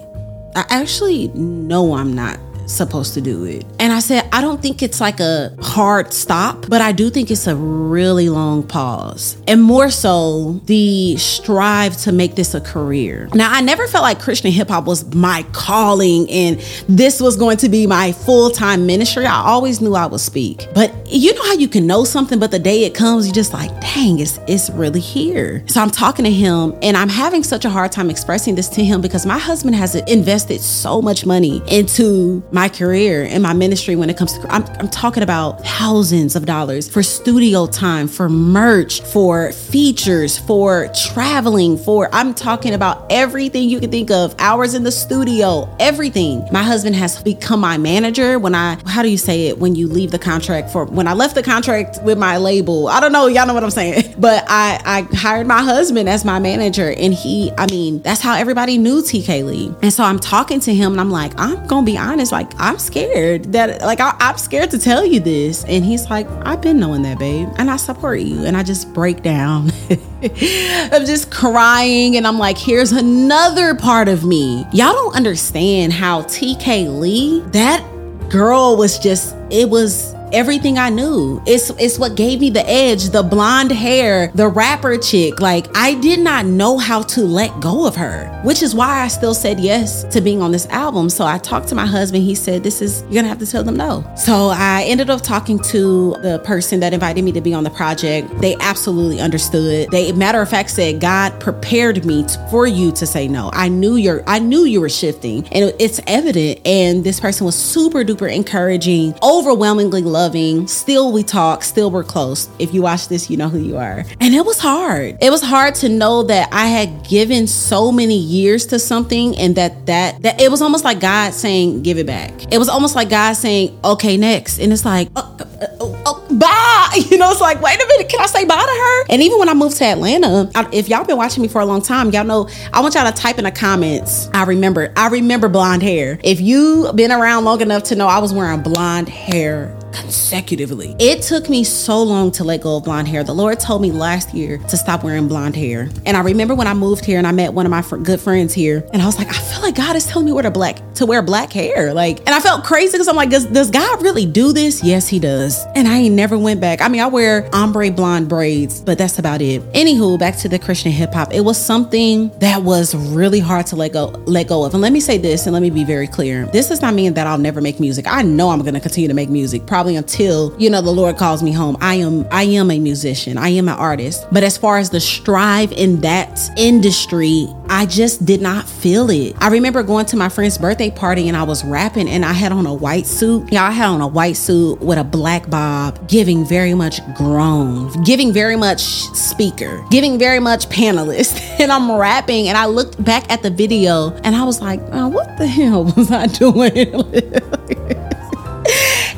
I 0.54 0.66
actually 0.68 1.30
know 1.30 1.94
I'm 1.94 2.14
not 2.14 2.38
supposed 2.72 3.14
to 3.16 3.22
do 3.22 3.44
it. 3.46 3.66
And 3.80 3.92
I 3.94 4.00
said, 4.00 4.28
I 4.32 4.42
don't 4.42 4.62
think 4.62 4.82
it's 4.82 5.02
like 5.02 5.20
a 5.20 5.56
hard 5.62 6.14
stop, 6.14 6.68
but 6.70 6.82
I 6.82 6.92
do 6.92 7.10
think 7.10 7.32
it's 7.32 7.48
a 7.48 7.56
really 7.56 8.30
long 8.30 8.64
pause. 8.64 9.38
And 9.48 9.62
more 9.62 9.90
so, 9.90 10.62
the 10.66 11.18
strive 11.18 11.98
to 11.98 12.12
make 12.12 12.36
this 12.36 12.54
a 12.54 12.62
career. 12.62 13.30
Now, 13.34 13.52
I 13.52 13.62
never 13.62 13.88
felt 13.88 14.04
like 14.04 14.20
Christian 14.20 14.52
hip 14.52 14.70
hop 14.70 14.86
was 14.86 15.14
my 15.14 15.46
calling 15.52 16.30
and 16.30 16.60
this 16.88 17.20
was 17.20 17.36
going 17.36 17.58
to 17.58 17.70
be 17.70 17.88
my 17.88 18.12
full 18.12 18.50
time 18.50 18.86
ministry. 18.86 19.26
I 19.26 19.44
always 19.44 19.82
knew 19.82 19.96
I 19.96 20.06
would 20.06 20.20
speak. 20.20 20.68
But 20.74 20.94
you 21.08 21.34
know 21.34 21.44
how 21.44 21.54
you 21.54 21.68
can 21.68 21.88
know 21.88 22.04
something, 22.04 22.40
but 22.40 22.52
the 22.52 22.60
day 22.60 22.84
it 22.84 22.96
comes, 22.96 23.26
you're 23.26 23.34
just 23.34 23.54
like, 23.54 23.70
dang, 23.82 24.20
it's, 24.20 24.40
it's 24.48 24.70
really 24.72 25.00
here. 25.00 25.64
So 25.68 25.82
I'm 25.82 25.90
talking 25.90 26.26
to 26.26 26.32
him 26.32 26.78
and 26.82 26.96
I'm 26.96 27.10
having 27.10 27.44
such 27.44 27.66
a 27.66 27.70
hard 27.70 27.92
time 27.92 28.10
expressing 28.10 28.56
this 28.56 28.70
to 28.70 28.84
him 28.84 29.02
because 29.02 29.26
my 29.26 29.38
husband 29.38 29.76
has 29.76 29.96
invested 29.96 30.62
so 30.62 31.02
much 31.02 31.26
money 31.26 31.62
into 31.68 32.44
my 32.52 32.61
career 32.70 33.24
and 33.30 33.44
my 33.44 33.54
ministry 33.54 33.96
when 33.96 34.10
it 34.10 34.18
comes 34.18 34.38
to, 34.38 34.52
I'm, 34.52 34.64
I'm 34.80 34.90
talking 34.90 35.24
about 35.24 35.66
thousands 35.66 36.36
of 36.36 36.46
dollars 36.46 36.90
for 36.90 37.04
studio 37.04 37.66
time, 37.66 38.08
for 38.08 38.30
merch, 38.30 39.02
for 39.02 39.52
features, 39.52 40.38
for 40.38 40.90
traveling, 41.10 41.78
for, 41.78 42.10
I'm 42.14 42.34
talking 42.34 42.74
about 42.74 43.06
everything 43.10 43.70
you 43.70 43.80
can 43.80 43.92
think 43.92 44.12
of, 44.12 44.36
hours 44.40 44.74
in 44.74 44.84
the 44.84 44.92
studio, 44.92 45.74
everything. 45.80 46.46
My 46.52 46.64
husband 46.64 46.96
has 46.96 47.22
become 47.22 47.60
my 47.60 47.78
manager 47.78 48.40
when 48.40 48.56
I, 48.56 48.78
how 48.86 49.02
do 49.02 49.10
you 49.10 49.18
say 49.18 49.48
it, 49.48 49.60
when 49.60 49.76
you 49.76 49.88
leave 49.88 50.12
the 50.12 50.20
contract 50.20 50.70
for, 50.72 50.86
when 50.86 51.08
I 51.08 51.14
left 51.14 51.36
the 51.36 51.44
contract 51.44 52.02
with 52.04 52.18
my 52.18 52.38
label, 52.38 52.88
I 52.88 53.00
don't 53.00 53.12
know, 53.12 53.28
y'all 53.28 53.48
know 53.48 53.54
what 53.54 53.64
I'm 53.64 53.72
saying, 53.72 54.16
but 54.18 54.44
I, 54.48 55.08
I 55.12 55.16
hired 55.16 55.48
my 55.48 55.62
husband 55.62 56.10
as 56.10 56.26
my 56.26 56.40
manager 56.40 56.92
and 56.92 57.14
he, 57.14 57.52
I 57.58 57.68
mean, 57.68 58.02
that's 58.02 58.22
how 58.22 58.36
everybody 58.36 58.78
knew 58.78 59.02
TK 59.02 59.46
Lee. 59.46 59.74
And 59.82 59.92
so 59.92 60.04
I'm 60.04 60.20
talking 60.20 60.60
to 60.62 60.74
him 60.74 60.94
and 60.94 61.02
I'm 61.02 61.12
like, 61.12 61.34
I'm 61.40 61.66
gonna 61.68 61.86
be 61.86 61.98
honest, 61.98 62.32
like 62.32 62.41
I'm 62.58 62.80
scared 62.80 63.54
that, 63.54 63.82
like 63.82 64.00
I, 64.00 64.16
I'm 64.20 64.38
scared 64.38 64.72
to 64.72 64.80
tell 64.80 65.06
you 65.06 65.20
this. 65.20 65.64
And 65.66 65.84
he's 65.84 66.10
like, 66.10 66.30
I've 66.46 66.62
been 66.62 66.80
knowing 66.80 67.02
that, 67.04 67.20
babe, 67.20 67.50
and 67.58 67.70
I 67.70 67.78
support 67.78 68.20
you. 68.20 68.46
And 68.46 68.56
I 68.56 68.64
just 68.64 68.94
break 68.94 69.24
down. 69.24 69.72
I'm 70.22 71.06
just 71.06 71.32
crying 71.32 72.18
and 72.18 72.28
I'm 72.28 72.38
like, 72.38 72.58
here's 72.58 72.92
another 72.92 73.76
part 73.76 74.08
of 74.08 74.24
me. 74.24 74.66
Y'all 74.72 74.94
don't 74.94 75.16
understand 75.16 75.94
how 75.94 76.22
TK 76.24 77.00
Lee, 77.00 77.42
that 77.52 77.86
girl 78.30 78.78
was 78.78 79.00
just, 79.00 79.36
it 79.50 79.70
was 79.70 80.14
everything 80.34 80.78
I 80.78 80.90
knew. 80.90 81.42
It's 81.46 81.70
it's 81.72 82.00
what 82.00 82.16
gave 82.16 82.40
me 82.40 82.50
the 82.50 82.68
edge, 82.70 83.10
the 83.10 83.24
blonde 83.24 83.72
hair, 83.72 84.32
the 84.36 84.48
rapper 84.48 84.98
chick. 84.98 85.40
Like 85.40 85.68
I 85.76 85.96
did 85.96 86.20
not 86.20 86.46
know 86.46 86.78
how 86.78 87.02
to 87.04 87.22
let 87.22 87.60
go 87.60 87.86
of 87.86 87.96
her, 87.96 88.28
which 88.44 88.62
is 88.62 88.74
why 88.74 89.02
I 89.02 89.08
still 89.08 89.34
said 89.34 89.60
yes 89.60 90.04
to 90.06 90.22
being 90.22 90.42
on 90.42 90.52
this 90.52 90.66
album. 90.68 91.10
So 91.10 91.26
I 91.26 91.38
talked 91.38 91.68
to 91.70 91.76
my 91.76 91.86
husband. 91.86 92.24
He 92.24 92.36
said, 92.36 92.64
"This 92.64 92.82
is 92.82 93.04
you're 93.04 93.22
gonna 93.22 93.28
have 93.28 93.40
to 93.40 93.46
tell 93.46 93.64
them 93.64 93.76
no." 93.76 94.04
So 94.16 94.50
I 94.50 94.84
ended 94.84 95.10
up 95.10 95.22
talking 95.22 95.60
to 95.60 96.16
the 96.22 96.40
person 96.40 96.80
that 96.80 96.94
invited 96.94 97.24
me 97.24 97.32
to 97.34 97.42
be 97.42 97.54
on 97.54 97.64
the 97.64 97.70
project. 97.70 98.30
They 98.40 98.56
absolutely 98.60 99.20
understood. 99.20 99.90
They, 99.92 100.12
matter 100.14 100.42
of 100.42 100.50
fact, 100.50 100.70
said, 100.70 101.02
"God 101.02 101.40
prepared 101.40 102.06
me 102.06 102.24
to, 102.24 102.48
for 102.50 102.68
you 102.68 102.92
to 102.94 103.06
say 103.06 103.28
no. 103.28 103.50
I 103.54 103.68
knew 103.68 103.96
you're. 103.96 104.24
I 104.28 104.40
knew 104.40 104.66
you 104.66 104.82
were 104.82 104.90
shifting, 104.90 105.46
and 105.52 105.74
it's 105.80 106.00
evident." 106.08 106.60
And 106.66 107.04
this 107.04 107.20
person 107.20 107.46
was 107.46 107.56
super 107.56 108.04
duper 108.04 108.34
encouraging, 108.34 109.14
overwhelmingly 109.22 110.02
loving 110.02 110.21
loving. 110.22 110.68
Still, 110.68 111.12
we 111.12 111.24
talk. 111.24 111.64
Still, 111.64 111.90
we're 111.90 112.04
close. 112.04 112.48
If 112.60 112.76
you 112.76 112.84
watch 112.84 113.08
this, 113.08 113.28
you 113.28 113.38
know 113.38 113.50
who 113.50 113.58
you 113.58 113.78
are. 113.78 114.06
And 114.20 114.36
it 114.36 114.46
was 114.46 114.60
hard. 114.60 115.18
It 115.20 115.32
was 115.32 115.42
hard 115.42 115.74
to 115.76 115.90
know 115.90 116.22
that 116.24 116.50
I 116.52 116.68
had 116.68 117.04
given 117.04 117.48
so 117.48 117.92
many 117.92 118.18
years 118.18 118.68
to 118.68 118.78
something 118.78 119.36
and 119.38 119.56
that 119.56 119.88
that 119.88 120.22
that 120.22 120.40
it 120.40 120.52
was 120.52 120.62
almost 120.62 120.84
like 120.84 121.00
God 121.00 121.34
saying, 121.34 121.82
"Give 121.82 121.98
it 121.98 122.06
back." 122.06 122.32
It 122.54 122.60
was 122.60 122.70
almost 122.70 122.96
like 122.96 123.10
God 123.10 123.34
saying, 123.34 123.76
"Okay, 123.84 124.16
next." 124.16 124.60
And 124.60 124.72
it's 124.72 124.86
like, 124.86 125.10
oh, 125.16 125.38
oh, 125.40 125.78
oh, 125.80 126.04
oh 126.06 126.36
bye. 126.38 126.78
You 127.12 127.18
know, 127.18 127.32
it's 127.32 127.42
like, 127.42 127.62
wait 127.62 127.82
a 127.82 127.88
minute, 127.88 128.10
can 128.10 128.22
I 128.22 128.26
say 128.26 128.46
bye 128.46 128.56
to 128.56 128.62
her? 128.62 129.06
And 129.10 129.22
even 129.22 129.40
when 129.40 129.50
I 129.50 129.54
moved 129.54 129.78
to 129.78 129.86
Atlanta, 129.86 130.50
I, 130.56 130.68
if 130.72 130.88
y'all 130.88 131.04
been 131.04 131.18
watching 131.18 131.42
me 131.42 131.48
for 131.48 131.60
a 131.62 131.66
long 131.66 131.82
time, 131.82 132.12
y'all 132.12 132.24
know 132.24 132.48
I 132.74 132.82
want 132.82 132.96
y'all 132.96 133.10
to 133.10 133.18
type 133.18 133.38
in 133.38 133.44
the 133.46 133.52
comments. 133.52 134.30
I 134.34 134.44
remember, 134.44 134.94
I 134.96 135.08
remember 135.08 135.50
blonde 135.50 135.84
hair. 135.84 136.20
If 136.24 136.40
you 136.40 136.92
been 136.96 137.12
around 137.12 137.46
long 137.46 137.62
enough 137.62 137.84
to 137.84 137.96
know 137.96 138.08
I 138.08 138.20
was 138.20 138.34
wearing 138.34 138.62
blonde 138.62 139.10
hair 139.10 139.76
consecutively. 139.92 140.96
It 141.00 141.22
took 141.22 141.50
me 141.50 141.64
so 141.64 142.02
long 142.02 142.32
to 142.32 142.44
let 142.44 142.62
go 142.62 142.78
of 142.78 142.84
blonde 142.84 143.08
hair. 143.08 143.24
The 143.24 143.34
Lord 143.34 143.60
told 143.60 143.82
me 143.82 143.92
last 143.92 144.34
year 144.34 144.58
to 144.58 144.78
stop 144.78 145.04
wearing 145.04 145.28
blonde 145.28 145.56
hair. 145.56 145.90
And 146.06 146.18
I 146.18 146.22
remember 146.22 146.56
when 146.56 146.68
I 146.68 146.74
moved 146.74 147.06
here 147.06 147.18
and 147.18 147.28
I 147.28 147.32
met 147.32 147.54
one 147.54 147.66
of 147.66 147.70
my 147.70 147.82
fr- 147.82 147.98
good 147.98 148.20
friends 148.20 148.54
here, 148.54 148.88
and 148.94 149.02
I 149.02 149.06
was 149.06 149.18
like, 149.18 149.30
I 149.30 149.40
feel 149.40 149.62
like 149.62 149.76
God 149.76 149.96
is 149.96 150.06
telling 150.06 150.26
me 150.26 150.32
where 150.32 150.44
to 150.44 150.52
black 150.52 150.82
to 150.96 151.06
wear 151.06 151.22
black 151.22 151.52
hair. 151.52 151.94
Like, 151.94 152.20
and 152.20 152.30
I 152.30 152.40
felt 152.40 152.64
crazy 152.64 152.94
because 152.94 153.08
I'm 153.08 153.16
like, 153.16 153.30
does, 153.30 153.46
does 153.46 153.72
God 153.72 154.02
really 154.02 154.26
do 154.26 154.54
this? 154.54 154.84
Yes, 154.84 155.08
he 155.08 155.20
does. 155.20 155.66
And 155.76 155.88
I 155.88 155.98
ain't 155.98 156.16
never 156.16 156.38
went 156.38 156.62
back. 156.62 156.82
I 156.82 156.88
mean, 156.88 157.02
I 157.02 157.08
wear 157.08 157.50
ombre 157.54 157.92
blonde 157.92 158.30
braids, 158.30 158.82
but 158.82 158.98
that's 158.98 159.20
about 159.20 159.42
it. 159.42 159.62
Anywho, 159.74 160.20
back 160.20 160.38
to 160.38 160.50
the 160.50 160.60
Christian 160.60 160.92
hip 160.92 161.14
hop. 161.14 161.34
It 161.34 161.42
was 161.42 161.58
something 161.58 162.30
that 162.40 162.64
was 162.64 162.96
really 162.96 163.40
hard 163.40 163.66
to 163.68 163.76
let 163.76 163.94
go 163.94 164.08
let 164.26 164.48
go 164.48 164.64
of. 164.64 164.74
And 164.74 164.82
let 164.82 164.92
me 164.92 165.00
say 165.00 165.18
this, 165.18 165.46
and 165.46 165.54
let 165.54 165.62
me 165.62 165.70
be 165.70 165.84
very 165.84 166.08
clear. 166.08 166.46
This 166.48 166.70
does 166.70 166.82
not 166.82 166.94
mean 166.94 167.14
that 167.16 167.28
I'll 167.28 167.38
never 167.38 167.62
make 167.62 167.80
music. 167.80 168.06
I 168.08 168.22
know 168.22 168.50
I'm 168.50 168.62
gonna 168.64 168.80
continue 168.80 169.08
to 169.08 169.14
make 169.14 169.30
music. 169.30 169.66
Probably 169.66 169.81
probably 169.82 169.96
until, 169.96 170.56
you 170.60 170.70
know, 170.70 170.80
the 170.80 170.92
Lord 170.92 171.18
calls 171.18 171.42
me 171.42 171.52
home. 171.52 171.76
I 171.82 171.96
am 171.96 172.28
I 172.30 172.44
am 172.44 172.70
a 172.70 172.78
musician. 172.78 173.40
I 173.40 173.50
am 173.50 173.68
an 173.68 173.74
artist. 173.74 174.28
But 174.32 174.44
as 174.44 174.56
far 174.56 174.78
as 174.78 174.92
the 174.92 175.00
strive 175.00 175.72
in 175.72 176.02
that 176.02 176.40
industry, 176.56 177.48
I 177.68 177.88
just 177.88 178.24
did 178.24 178.44
not 178.44 178.70
feel 178.70 179.10
it. 179.10 179.36
I 179.40 179.48
remember 179.48 179.82
going 179.82 180.06
to 180.08 180.18
my 180.18 180.30
friend's 180.30 180.60
birthday 180.60 180.92
party 180.92 181.28
and 181.30 181.36
I 181.36 181.42
was 181.42 181.66
rapping 181.66 182.08
and 182.08 182.24
I 182.24 182.32
had 182.32 182.52
on 182.52 182.68
a 182.68 182.74
white 182.76 183.08
suit. 183.08 183.52
Yeah, 183.52 183.64
I 183.64 183.72
had 183.72 183.88
on 183.88 184.02
a 184.02 184.08
white 184.08 184.38
suit 184.38 184.80
with 184.82 185.00
a 185.00 185.04
black 185.04 185.50
bob, 185.50 186.08
giving 186.08 186.46
very 186.46 186.76
much 186.76 187.02
grown, 187.16 188.04
giving 188.04 188.32
very 188.32 188.56
much 188.56 188.82
speaker, 188.82 189.84
giving 189.90 190.20
very 190.20 190.40
much 190.40 190.70
panelist. 190.70 191.40
And 191.62 191.72
I'm 191.72 191.92
rapping 191.92 192.48
and 192.48 192.58
I 192.58 192.66
looked 192.66 193.04
back 193.04 193.32
at 193.32 193.44
the 193.44 193.52
video 193.52 194.14
and 194.24 194.36
I 194.36 194.44
was 194.44 194.62
like, 194.62 194.80
oh, 194.92 195.10
what 195.10 195.38
the 195.38 195.46
hell 195.46 195.84
was 195.84 196.12
I 196.12 196.26
doing? 196.26 197.98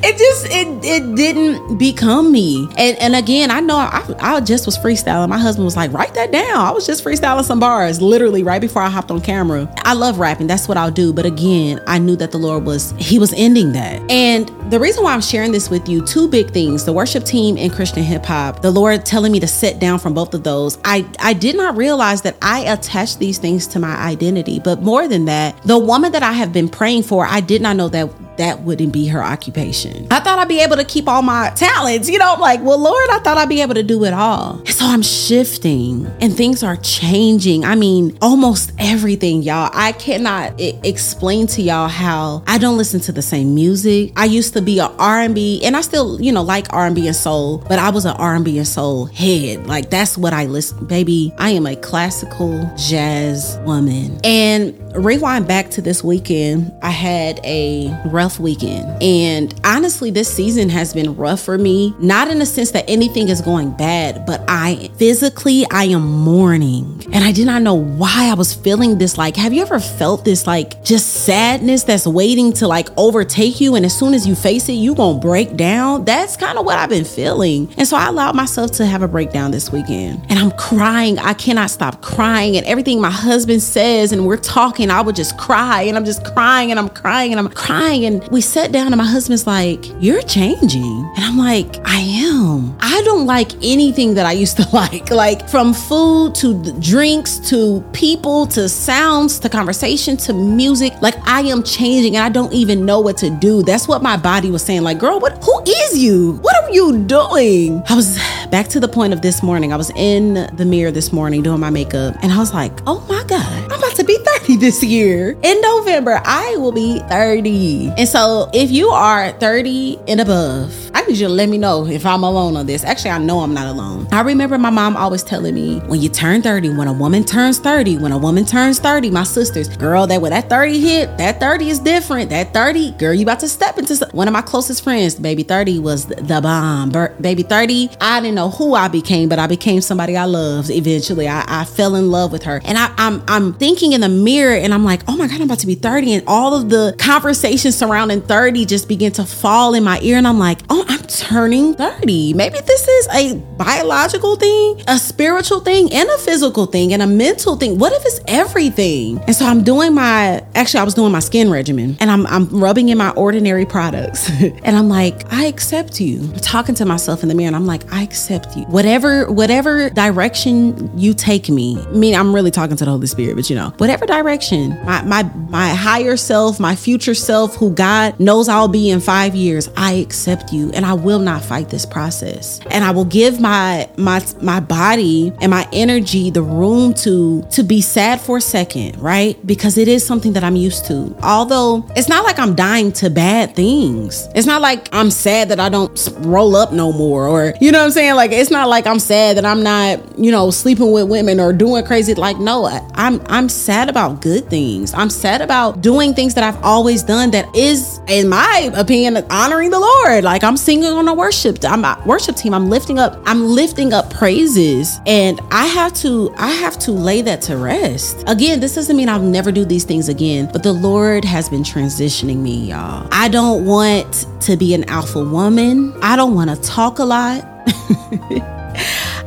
it 0.03 0.17
just 0.17 0.45
it 0.47 0.67
it 0.83 1.15
didn't 1.15 1.77
become 1.77 2.31
me. 2.31 2.67
And 2.77 2.97
and 2.99 3.15
again, 3.15 3.51
I 3.51 3.61
know 3.61 3.77
I, 3.77 4.03
I 4.19 4.39
just 4.41 4.65
was 4.65 4.77
freestyling. 4.77 5.29
My 5.29 5.37
husband 5.37 5.63
was 5.63 5.77
like, 5.77 5.93
write 5.93 6.13
that 6.15 6.31
down. 6.31 6.57
I 6.57 6.71
was 6.71 6.85
just 6.85 7.03
freestyling 7.03 7.43
some 7.45 7.59
bars, 7.59 8.01
literally 8.01 8.43
right 8.43 8.59
before 8.59 8.81
I 8.81 8.89
hopped 8.89 9.11
on 9.11 9.21
camera. 9.21 9.73
I 9.83 9.93
love 9.93 10.19
rapping. 10.19 10.47
That's 10.47 10.67
what 10.67 10.77
I'll 10.77 10.91
do. 10.91 11.13
But 11.13 11.25
again, 11.25 11.81
I 11.87 11.99
knew 11.99 12.17
that 12.17 12.31
the 12.31 12.37
Lord 12.37 12.65
was 12.65 12.93
He 12.97 13.17
was 13.17 13.33
ending 13.33 13.71
that. 13.73 14.01
And 14.11 14.49
the 14.71 14.79
reason 14.79 15.03
why 15.03 15.13
I'm 15.13 15.21
sharing 15.21 15.53
this 15.53 15.69
with 15.69 15.87
you, 15.87 16.05
two 16.05 16.27
big 16.27 16.51
things: 16.51 16.83
the 16.83 16.93
worship 16.93 17.23
team 17.23 17.57
and 17.57 17.71
Christian 17.71 18.03
hip 18.03 18.25
hop. 18.25 18.61
The 18.61 18.71
Lord 18.71 19.05
telling 19.05 19.31
me 19.31 19.39
to 19.39 19.47
sit 19.47 19.79
down 19.79 19.99
from 19.99 20.13
both 20.13 20.33
of 20.33 20.43
those. 20.43 20.77
I 20.83 21.05
I 21.19 21.31
did 21.33 21.55
not 21.55 21.77
realize 21.77 22.21
that 22.23 22.35
I 22.41 22.59
attached 22.61 23.19
these 23.19 23.37
things 23.37 23.67
to 23.67 23.79
my 23.79 23.95
identity. 23.95 24.59
But 24.59 24.81
more 24.81 25.07
than 25.07 25.25
that, 25.25 25.61
the 25.63 25.77
woman 25.77 26.11
that 26.11 26.23
I 26.23 26.33
have 26.33 26.51
been 26.51 26.67
praying 26.67 27.03
for, 27.03 27.25
I 27.25 27.39
did 27.39 27.61
not 27.61 27.77
know 27.77 27.87
that 27.89 28.32
that 28.37 28.61
wouldn't 28.61 28.91
be 28.93 29.07
her 29.07 29.23
occupation. 29.23 30.07
I 30.11 30.19
thought 30.19 30.39
I'd 30.39 30.47
be 30.47 30.61
able 30.61 30.75
to 30.77 30.83
keep 30.83 31.07
all 31.07 31.21
my 31.21 31.49
talents. 31.51 32.09
You 32.09 32.17
know, 32.19 32.33
I'm 32.33 32.39
like, 32.39 32.61
well, 32.61 32.77
Lord, 32.79 33.09
I 33.11 33.19
thought 33.19 33.37
I'd 33.37 33.49
be 33.49 33.61
able 33.61 33.75
to 33.75 33.83
do 33.83 34.03
it 34.05 34.13
all. 34.13 34.57
And 34.59 34.69
so 34.69 34.85
I'm 34.85 35.01
shifting 35.01 36.05
and 36.21 36.35
things 36.35 36.63
are 36.63 36.77
changing. 36.77 37.65
I 37.65 37.75
mean, 37.75 38.17
almost 38.21 38.71
everything, 38.79 39.41
y'all. 39.43 39.69
I 39.73 39.91
cannot 39.93 40.53
I- 40.59 40.79
explain 40.83 41.47
to 41.47 41.61
y'all 41.61 41.87
how 41.87 42.43
I 42.47 42.57
don't 42.57 42.77
listen 42.77 42.99
to 43.01 43.11
the 43.11 43.21
same 43.21 43.53
music. 43.55 44.13
I 44.15 44.25
used 44.25 44.53
to 44.53 44.61
be 44.61 44.79
a 44.79 44.85
R&B 44.87 45.61
and 45.63 45.75
I 45.75 45.81
still, 45.81 46.21
you 46.21 46.31
know, 46.31 46.41
like 46.43 46.71
R&B 46.73 47.07
and 47.07 47.15
soul, 47.15 47.59
but 47.69 47.79
I 47.79 47.89
was 47.89 48.05
an 48.05 48.15
R&B 48.17 48.57
and 48.57 48.67
soul 48.67 49.05
head. 49.05 49.67
Like 49.67 49.89
that's 49.89 50.17
what 50.17 50.33
I 50.33 50.45
listen. 50.45 50.85
Baby, 50.85 51.33
I 51.37 51.51
am 51.51 51.65
a 51.67 51.75
classical 51.75 52.69
jazz 52.77 53.59
woman. 53.65 54.19
And 54.23 54.77
rewind 54.95 55.47
back 55.47 55.69
to 55.71 55.81
this 55.81 56.03
weekend, 56.03 56.71
I 56.81 56.89
had 56.91 57.39
a 57.43 57.89
rough 58.23 58.39
weekend. 58.39 59.03
And 59.03 59.53
honestly, 59.65 60.09
this 60.09 60.33
season 60.33 60.69
has 60.69 60.93
been 60.93 61.13
rough 61.17 61.41
for 61.41 61.57
me. 61.57 61.93
Not 61.99 62.29
in 62.29 62.39
the 62.39 62.45
sense 62.45 62.71
that 62.71 62.85
anything 62.87 63.27
is 63.27 63.41
going 63.41 63.71
bad, 63.71 64.25
but 64.25 64.41
I 64.47 64.89
physically, 64.95 65.65
I 65.69 65.85
am 65.85 66.07
mourning. 66.09 67.05
And 67.11 67.25
I 67.25 67.33
did 67.33 67.45
not 67.45 67.61
know 67.63 67.73
why 67.73 68.29
I 68.31 68.33
was 68.33 68.53
feeling 68.53 68.97
this. 68.97 69.17
Like, 69.17 69.35
have 69.35 69.51
you 69.51 69.61
ever 69.61 69.77
felt 69.77 70.23
this, 70.23 70.47
like, 70.47 70.85
just 70.85 71.25
sadness 71.25 71.83
that's 71.83 72.07
waiting 72.07 72.53
to, 72.53 72.67
like, 72.67 72.87
overtake 72.95 73.59
you? 73.59 73.75
And 73.75 73.85
as 73.85 73.93
soon 73.93 74.13
as 74.13 74.25
you 74.25 74.35
face 74.35 74.69
it, 74.69 74.73
you 74.73 74.95
gonna 74.95 75.19
break 75.19 75.57
down? 75.57 76.05
That's 76.05 76.37
kind 76.37 76.57
of 76.57 76.65
what 76.65 76.79
I've 76.79 76.89
been 76.89 77.03
feeling. 77.03 77.73
And 77.77 77.85
so 77.85 77.97
I 77.97 78.07
allowed 78.07 78.37
myself 78.37 78.71
to 78.77 78.85
have 78.85 79.01
a 79.01 79.07
breakdown 79.07 79.51
this 79.51 79.69
weekend. 79.69 80.21
And 80.29 80.39
I'm 80.39 80.51
crying. 80.51 81.19
I 81.19 81.33
cannot 81.33 81.71
stop 81.71 82.01
crying. 82.01 82.55
And 82.55 82.65
everything 82.65 83.01
my 83.01 83.11
husband 83.11 83.61
says, 83.61 84.13
and 84.13 84.25
we're 84.25 84.37
talking, 84.37 84.89
I 84.89 85.01
would 85.01 85.17
just 85.17 85.37
cry. 85.37 85.81
And 85.81 85.97
I'm 85.97 86.05
just 86.05 86.23
crying 86.23 86.71
and 86.71 86.79
I'm 86.79 86.89
crying 86.89 87.33
and 87.33 87.39
I'm 87.39 87.49
crying. 87.49 88.05
And 88.05 88.12
and 88.13 88.27
we 88.29 88.41
sat 88.41 88.71
down, 88.71 88.87
and 88.87 88.97
my 88.97 89.05
husband's 89.05 89.47
like, 89.47 89.85
You're 89.99 90.21
changing. 90.21 91.11
And 91.15 91.25
I'm 91.25 91.37
like, 91.37 91.77
I 91.83 91.99
am. 91.99 92.75
I 92.79 93.01
don't 93.03 93.25
like 93.25 93.53
anything 93.63 94.13
that 94.15 94.25
I 94.25 94.33
used 94.33 94.57
to 94.57 94.67
like, 94.73 95.09
like 95.09 95.49
from 95.49 95.73
food 95.73 96.35
to 96.35 96.79
drinks 96.79 97.39
to 97.49 97.83
people 97.93 98.45
to 98.47 98.69
sounds 98.69 99.39
to 99.39 99.49
conversation 99.49 100.17
to 100.17 100.33
music. 100.33 100.93
Like, 101.01 101.15
I 101.27 101.41
am 101.41 101.63
changing 101.63 102.15
and 102.15 102.23
I 102.23 102.29
don't 102.29 102.53
even 102.53 102.85
know 102.85 102.99
what 102.99 103.17
to 103.17 103.29
do. 103.29 103.63
That's 103.63 103.87
what 103.87 104.03
my 104.03 104.17
body 104.17 104.51
was 104.51 104.63
saying. 104.63 104.83
Like, 104.83 104.99
girl, 104.99 105.19
what 105.19 105.43
who 105.43 105.63
is 105.65 105.97
you? 105.97 106.33
What 106.41 106.55
are 106.63 106.69
you 106.71 107.03
doing? 107.03 107.81
I 107.89 107.95
was 107.95 108.17
back 108.49 108.67
to 108.69 108.79
the 108.79 108.87
point 108.87 109.13
of 109.13 109.21
this 109.21 109.41
morning. 109.41 109.73
I 109.73 109.77
was 109.77 109.89
in 109.95 110.55
the 110.55 110.65
mirror 110.65 110.91
this 110.91 111.11
morning 111.11 111.41
doing 111.41 111.59
my 111.59 111.69
makeup, 111.69 112.15
and 112.21 112.31
I 112.31 112.37
was 112.37 112.53
like, 112.53 112.71
oh 112.85 113.03
my 113.09 113.23
God, 113.27 113.71
I'm 113.71 113.79
about 113.79 113.95
to 113.95 114.03
be 114.03 114.17
30 114.43 114.55
this 114.57 114.83
year. 114.83 115.37
In 115.41 115.61
November, 115.61 116.21
I 116.25 116.55
will 116.57 116.71
be 116.71 116.99
30. 116.99 117.93
And 117.97 118.07
so 118.07 118.49
if 118.53 118.71
you 118.71 118.89
are 118.89 119.31
30 119.33 119.99
and 120.07 120.19
above, 120.19 120.91
I 120.93 121.01
need 121.05 121.17
you 121.17 121.27
to 121.27 121.33
let 121.33 121.49
me 121.49 121.57
know 121.57 121.85
if 121.85 122.05
I'm 122.05 122.23
alone 122.23 122.55
on 122.55 122.65
this. 122.65 122.83
Actually, 122.83 123.11
I 123.11 123.17
know 123.17 123.39
I'm 123.39 123.53
not 123.53 123.67
alone. 123.67 124.07
I 124.11 124.21
remember 124.21 124.57
my 124.57 124.69
mom 124.69 124.95
always 124.95 125.23
telling 125.23 125.55
me 125.55 125.79
when 125.87 126.01
you 126.01 126.09
turn 126.09 126.41
30, 126.41 126.75
when 126.75 126.87
a 126.87 126.93
woman 126.93 127.23
turns 127.23 127.59
30, 127.59 127.97
when 127.97 128.11
a 128.11 128.17
woman 128.17 128.45
turns 128.45 128.79
30, 128.79 129.09
my 129.09 129.23
sisters, 129.23 129.75
girl, 129.77 130.07
that 130.07 130.21
when 130.21 130.31
that 130.31 130.49
30 130.49 130.79
hit, 130.79 131.17
that 131.17 131.39
30 131.39 131.69
is 131.69 131.79
different. 131.79 132.29
That 132.29 132.53
30, 132.53 132.91
girl, 132.93 133.13
you 133.13 133.23
about 133.23 133.39
to 133.39 133.47
step 133.47 133.77
into 133.77 134.07
one 134.11 134.27
of 134.27 134.33
my 134.33 134.41
closest 134.41 134.83
friends, 134.83 135.15
baby 135.15 135.43
30 135.43 135.79
was 135.79 136.05
the 136.05 136.39
bomb. 136.41 136.91
Baby 137.21 137.43
30, 137.43 137.89
I 138.01 138.19
didn't 138.19 138.35
know 138.35 138.49
who 138.49 138.73
I 138.75 138.87
became, 138.87 139.29
but 139.29 139.39
I 139.39 139.47
became 139.47 139.81
somebody 139.81 140.15
I 140.15 140.25
loved 140.25 140.69
eventually. 140.69 141.27
I, 141.27 141.43
I 141.47 141.65
fell 141.65 141.95
in 141.95 142.11
love 142.11 142.31
with 142.31 142.43
her. 142.43 142.61
And 142.65 142.77
I, 142.77 142.93
I'm 142.97 143.23
I'm 143.27 143.53
thinking 143.53 143.93
in 143.93 144.01
the 144.01 144.09
mirror 144.09 144.32
and 144.41 144.73
I'm 144.73 144.83
like, 144.83 145.01
oh 145.07 145.15
my 145.15 145.27
God, 145.27 145.35
I'm 145.35 145.43
about 145.43 145.59
to 145.59 145.67
be 145.67 145.75
30. 145.75 146.13
And 146.13 146.23
all 146.27 146.55
of 146.55 146.69
the 146.69 146.95
conversations 146.97 147.75
surrounding 147.75 148.21
30 148.21 148.65
just 148.65 148.87
begin 148.87 149.11
to 149.13 149.25
fall 149.25 149.73
in 149.73 149.83
my 149.83 149.99
ear. 150.01 150.17
And 150.17 150.27
I'm 150.27 150.39
like, 150.39 150.59
oh, 150.69 150.85
I'm 150.87 151.01
turning 151.03 151.73
30. 151.75 152.33
Maybe 152.33 152.59
this 152.65 152.87
is 152.87 153.07
a 153.13 153.35
biological 153.57 154.35
thing, 154.35 154.81
a 154.87 154.97
spiritual 154.97 155.59
thing, 155.59 155.91
and 155.93 156.09
a 156.09 156.17
physical 156.17 156.65
thing, 156.65 156.93
and 156.93 157.01
a 157.01 157.07
mental 157.07 157.55
thing. 157.55 157.77
What 157.77 157.93
if 157.93 158.05
it's 158.05 158.19
everything? 158.27 159.19
And 159.19 159.35
so 159.35 159.45
I'm 159.45 159.63
doing 159.63 159.93
my 159.93 160.43
actually 160.55 160.79
I 160.79 160.83
was 160.83 160.93
doing 160.93 161.11
my 161.11 161.19
skin 161.19 161.49
regimen 161.51 161.97
and 161.99 162.09
I'm 162.09 162.25
I'm 162.27 162.47
rubbing 162.49 162.89
in 162.89 162.97
my 162.97 163.11
ordinary 163.11 163.65
products. 163.65 164.29
and 164.63 164.75
I'm 164.75 164.89
like, 164.89 165.31
I 165.31 165.45
accept 165.45 165.99
you. 165.99 166.21
I'm 166.21 166.39
talking 166.39 166.75
to 166.75 166.85
myself 166.85 167.23
in 167.23 167.29
the 167.29 167.35
mirror 167.35 167.47
and 167.47 167.55
I'm 167.55 167.65
like, 167.65 167.91
I 167.91 168.03
accept 168.03 168.57
you. 168.57 168.63
Whatever, 168.65 169.31
whatever 169.31 169.89
direction 169.89 170.91
you 170.97 171.13
take 171.13 171.49
me. 171.49 171.77
I 171.79 171.91
mean, 171.91 172.15
I'm 172.15 172.33
really 172.33 172.51
talking 172.51 172.75
to 172.77 172.85
the 172.85 172.91
Holy 172.91 173.07
Spirit, 173.07 173.35
but 173.35 173.49
you 173.49 173.55
know, 173.55 173.73
whatever 173.77 174.05
direction, 174.05 174.22
my 174.23 175.01
my 175.03 175.23
my 175.49 175.69
higher 175.69 176.17
self, 176.17 176.59
my 176.59 176.75
future 176.75 177.13
self, 177.13 177.55
who 177.55 177.71
God 177.71 178.19
knows 178.19 178.49
I'll 178.49 178.67
be 178.67 178.89
in 178.89 178.99
five 178.99 179.35
years, 179.35 179.69
I 179.77 179.93
accept 179.93 180.51
you 180.51 180.71
and 180.71 180.85
I 180.85 180.93
will 180.93 181.19
not 181.19 181.43
fight 181.43 181.69
this 181.69 181.85
process. 181.85 182.59
And 182.71 182.83
I 182.83 182.91
will 182.91 183.05
give 183.05 183.39
my 183.39 183.89
my 183.97 184.25
my 184.41 184.59
body 184.59 185.33
and 185.41 185.51
my 185.51 185.67
energy 185.71 186.29
the 186.29 186.41
room 186.41 186.93
to 186.95 187.43
to 187.51 187.63
be 187.63 187.81
sad 187.81 188.21
for 188.21 188.37
a 188.37 188.41
second, 188.41 188.99
right? 188.99 189.37
Because 189.45 189.77
it 189.77 189.87
is 189.87 190.05
something 190.05 190.33
that 190.33 190.43
I'm 190.43 190.55
used 190.55 190.85
to. 190.87 191.15
Although 191.21 191.85
it's 191.95 192.09
not 192.09 192.23
like 192.23 192.39
I'm 192.39 192.55
dying 192.55 192.91
to 192.93 193.09
bad 193.09 193.55
things. 193.55 194.27
It's 194.35 194.47
not 194.47 194.61
like 194.61 194.89
I'm 194.93 195.11
sad 195.11 195.49
that 195.49 195.59
I 195.59 195.69
don't 195.69 196.09
roll 196.19 196.55
up 196.55 196.71
no 196.71 196.91
more 196.91 197.27
or 197.27 197.53
you 197.59 197.71
know 197.71 197.79
what 197.79 197.85
I'm 197.85 197.91
saying? 197.91 198.15
Like 198.15 198.31
it's 198.31 198.51
not 198.51 198.69
like 198.69 198.87
I'm 198.87 198.99
sad 198.99 199.37
that 199.37 199.45
I'm 199.45 199.63
not, 199.63 200.17
you 200.17 200.31
know, 200.31 200.51
sleeping 200.51 200.91
with 200.91 201.09
women 201.09 201.39
or 201.39 201.53
doing 201.53 201.85
crazy 201.85 202.13
like 202.13 202.37
no, 202.37 202.65
I'm 202.95 203.21
I'm 203.27 203.49
sad 203.49 203.89
about 203.89 204.12
good 204.15 204.49
things. 204.49 204.93
I'm 204.93 205.09
sad 205.09 205.41
about 205.41 205.81
doing 205.81 206.13
things 206.13 206.33
that 206.35 206.43
I've 206.43 206.61
always 206.63 207.03
done 207.03 207.31
that 207.31 207.53
is 207.55 207.99
in 208.07 208.29
my 208.29 208.71
opinion 208.75 209.17
honoring 209.29 209.69
the 209.69 209.79
Lord. 209.79 210.23
Like 210.23 210.43
I'm 210.43 210.57
singing 210.57 210.91
on 210.91 211.07
a 211.07 211.13
worship 211.13 211.57
I'm 211.63 211.85
a 211.85 212.01
worship 212.05 212.35
team. 212.35 212.53
I'm 212.53 212.69
lifting 212.69 212.99
up 212.99 213.21
I'm 213.25 213.45
lifting 213.45 213.93
up 213.93 214.11
praises 214.11 214.99
and 215.05 215.39
I 215.51 215.65
have 215.65 215.93
to 215.95 216.33
I 216.37 216.49
have 216.49 216.77
to 216.79 216.91
lay 216.91 217.21
that 217.21 217.41
to 217.43 217.57
rest. 217.57 218.23
Again, 218.27 218.59
this 218.59 218.75
doesn't 218.75 218.95
mean 218.95 219.09
I'll 219.09 219.21
never 219.21 219.51
do 219.51 219.65
these 219.65 219.83
things 219.83 220.09
again, 220.09 220.49
but 220.51 220.63
the 220.63 220.73
Lord 220.73 221.25
has 221.25 221.49
been 221.49 221.63
transitioning 221.63 222.37
me, 222.37 222.69
y'all. 222.69 223.07
I 223.11 223.27
don't 223.29 223.65
want 223.65 224.25
to 224.41 224.57
be 224.57 224.73
an 224.73 224.83
alpha 224.89 225.23
woman. 225.23 225.93
I 226.01 226.15
don't 226.15 226.35
want 226.35 226.49
to 226.49 226.55
talk 226.61 226.99
a 226.99 227.05
lot. 227.05 227.47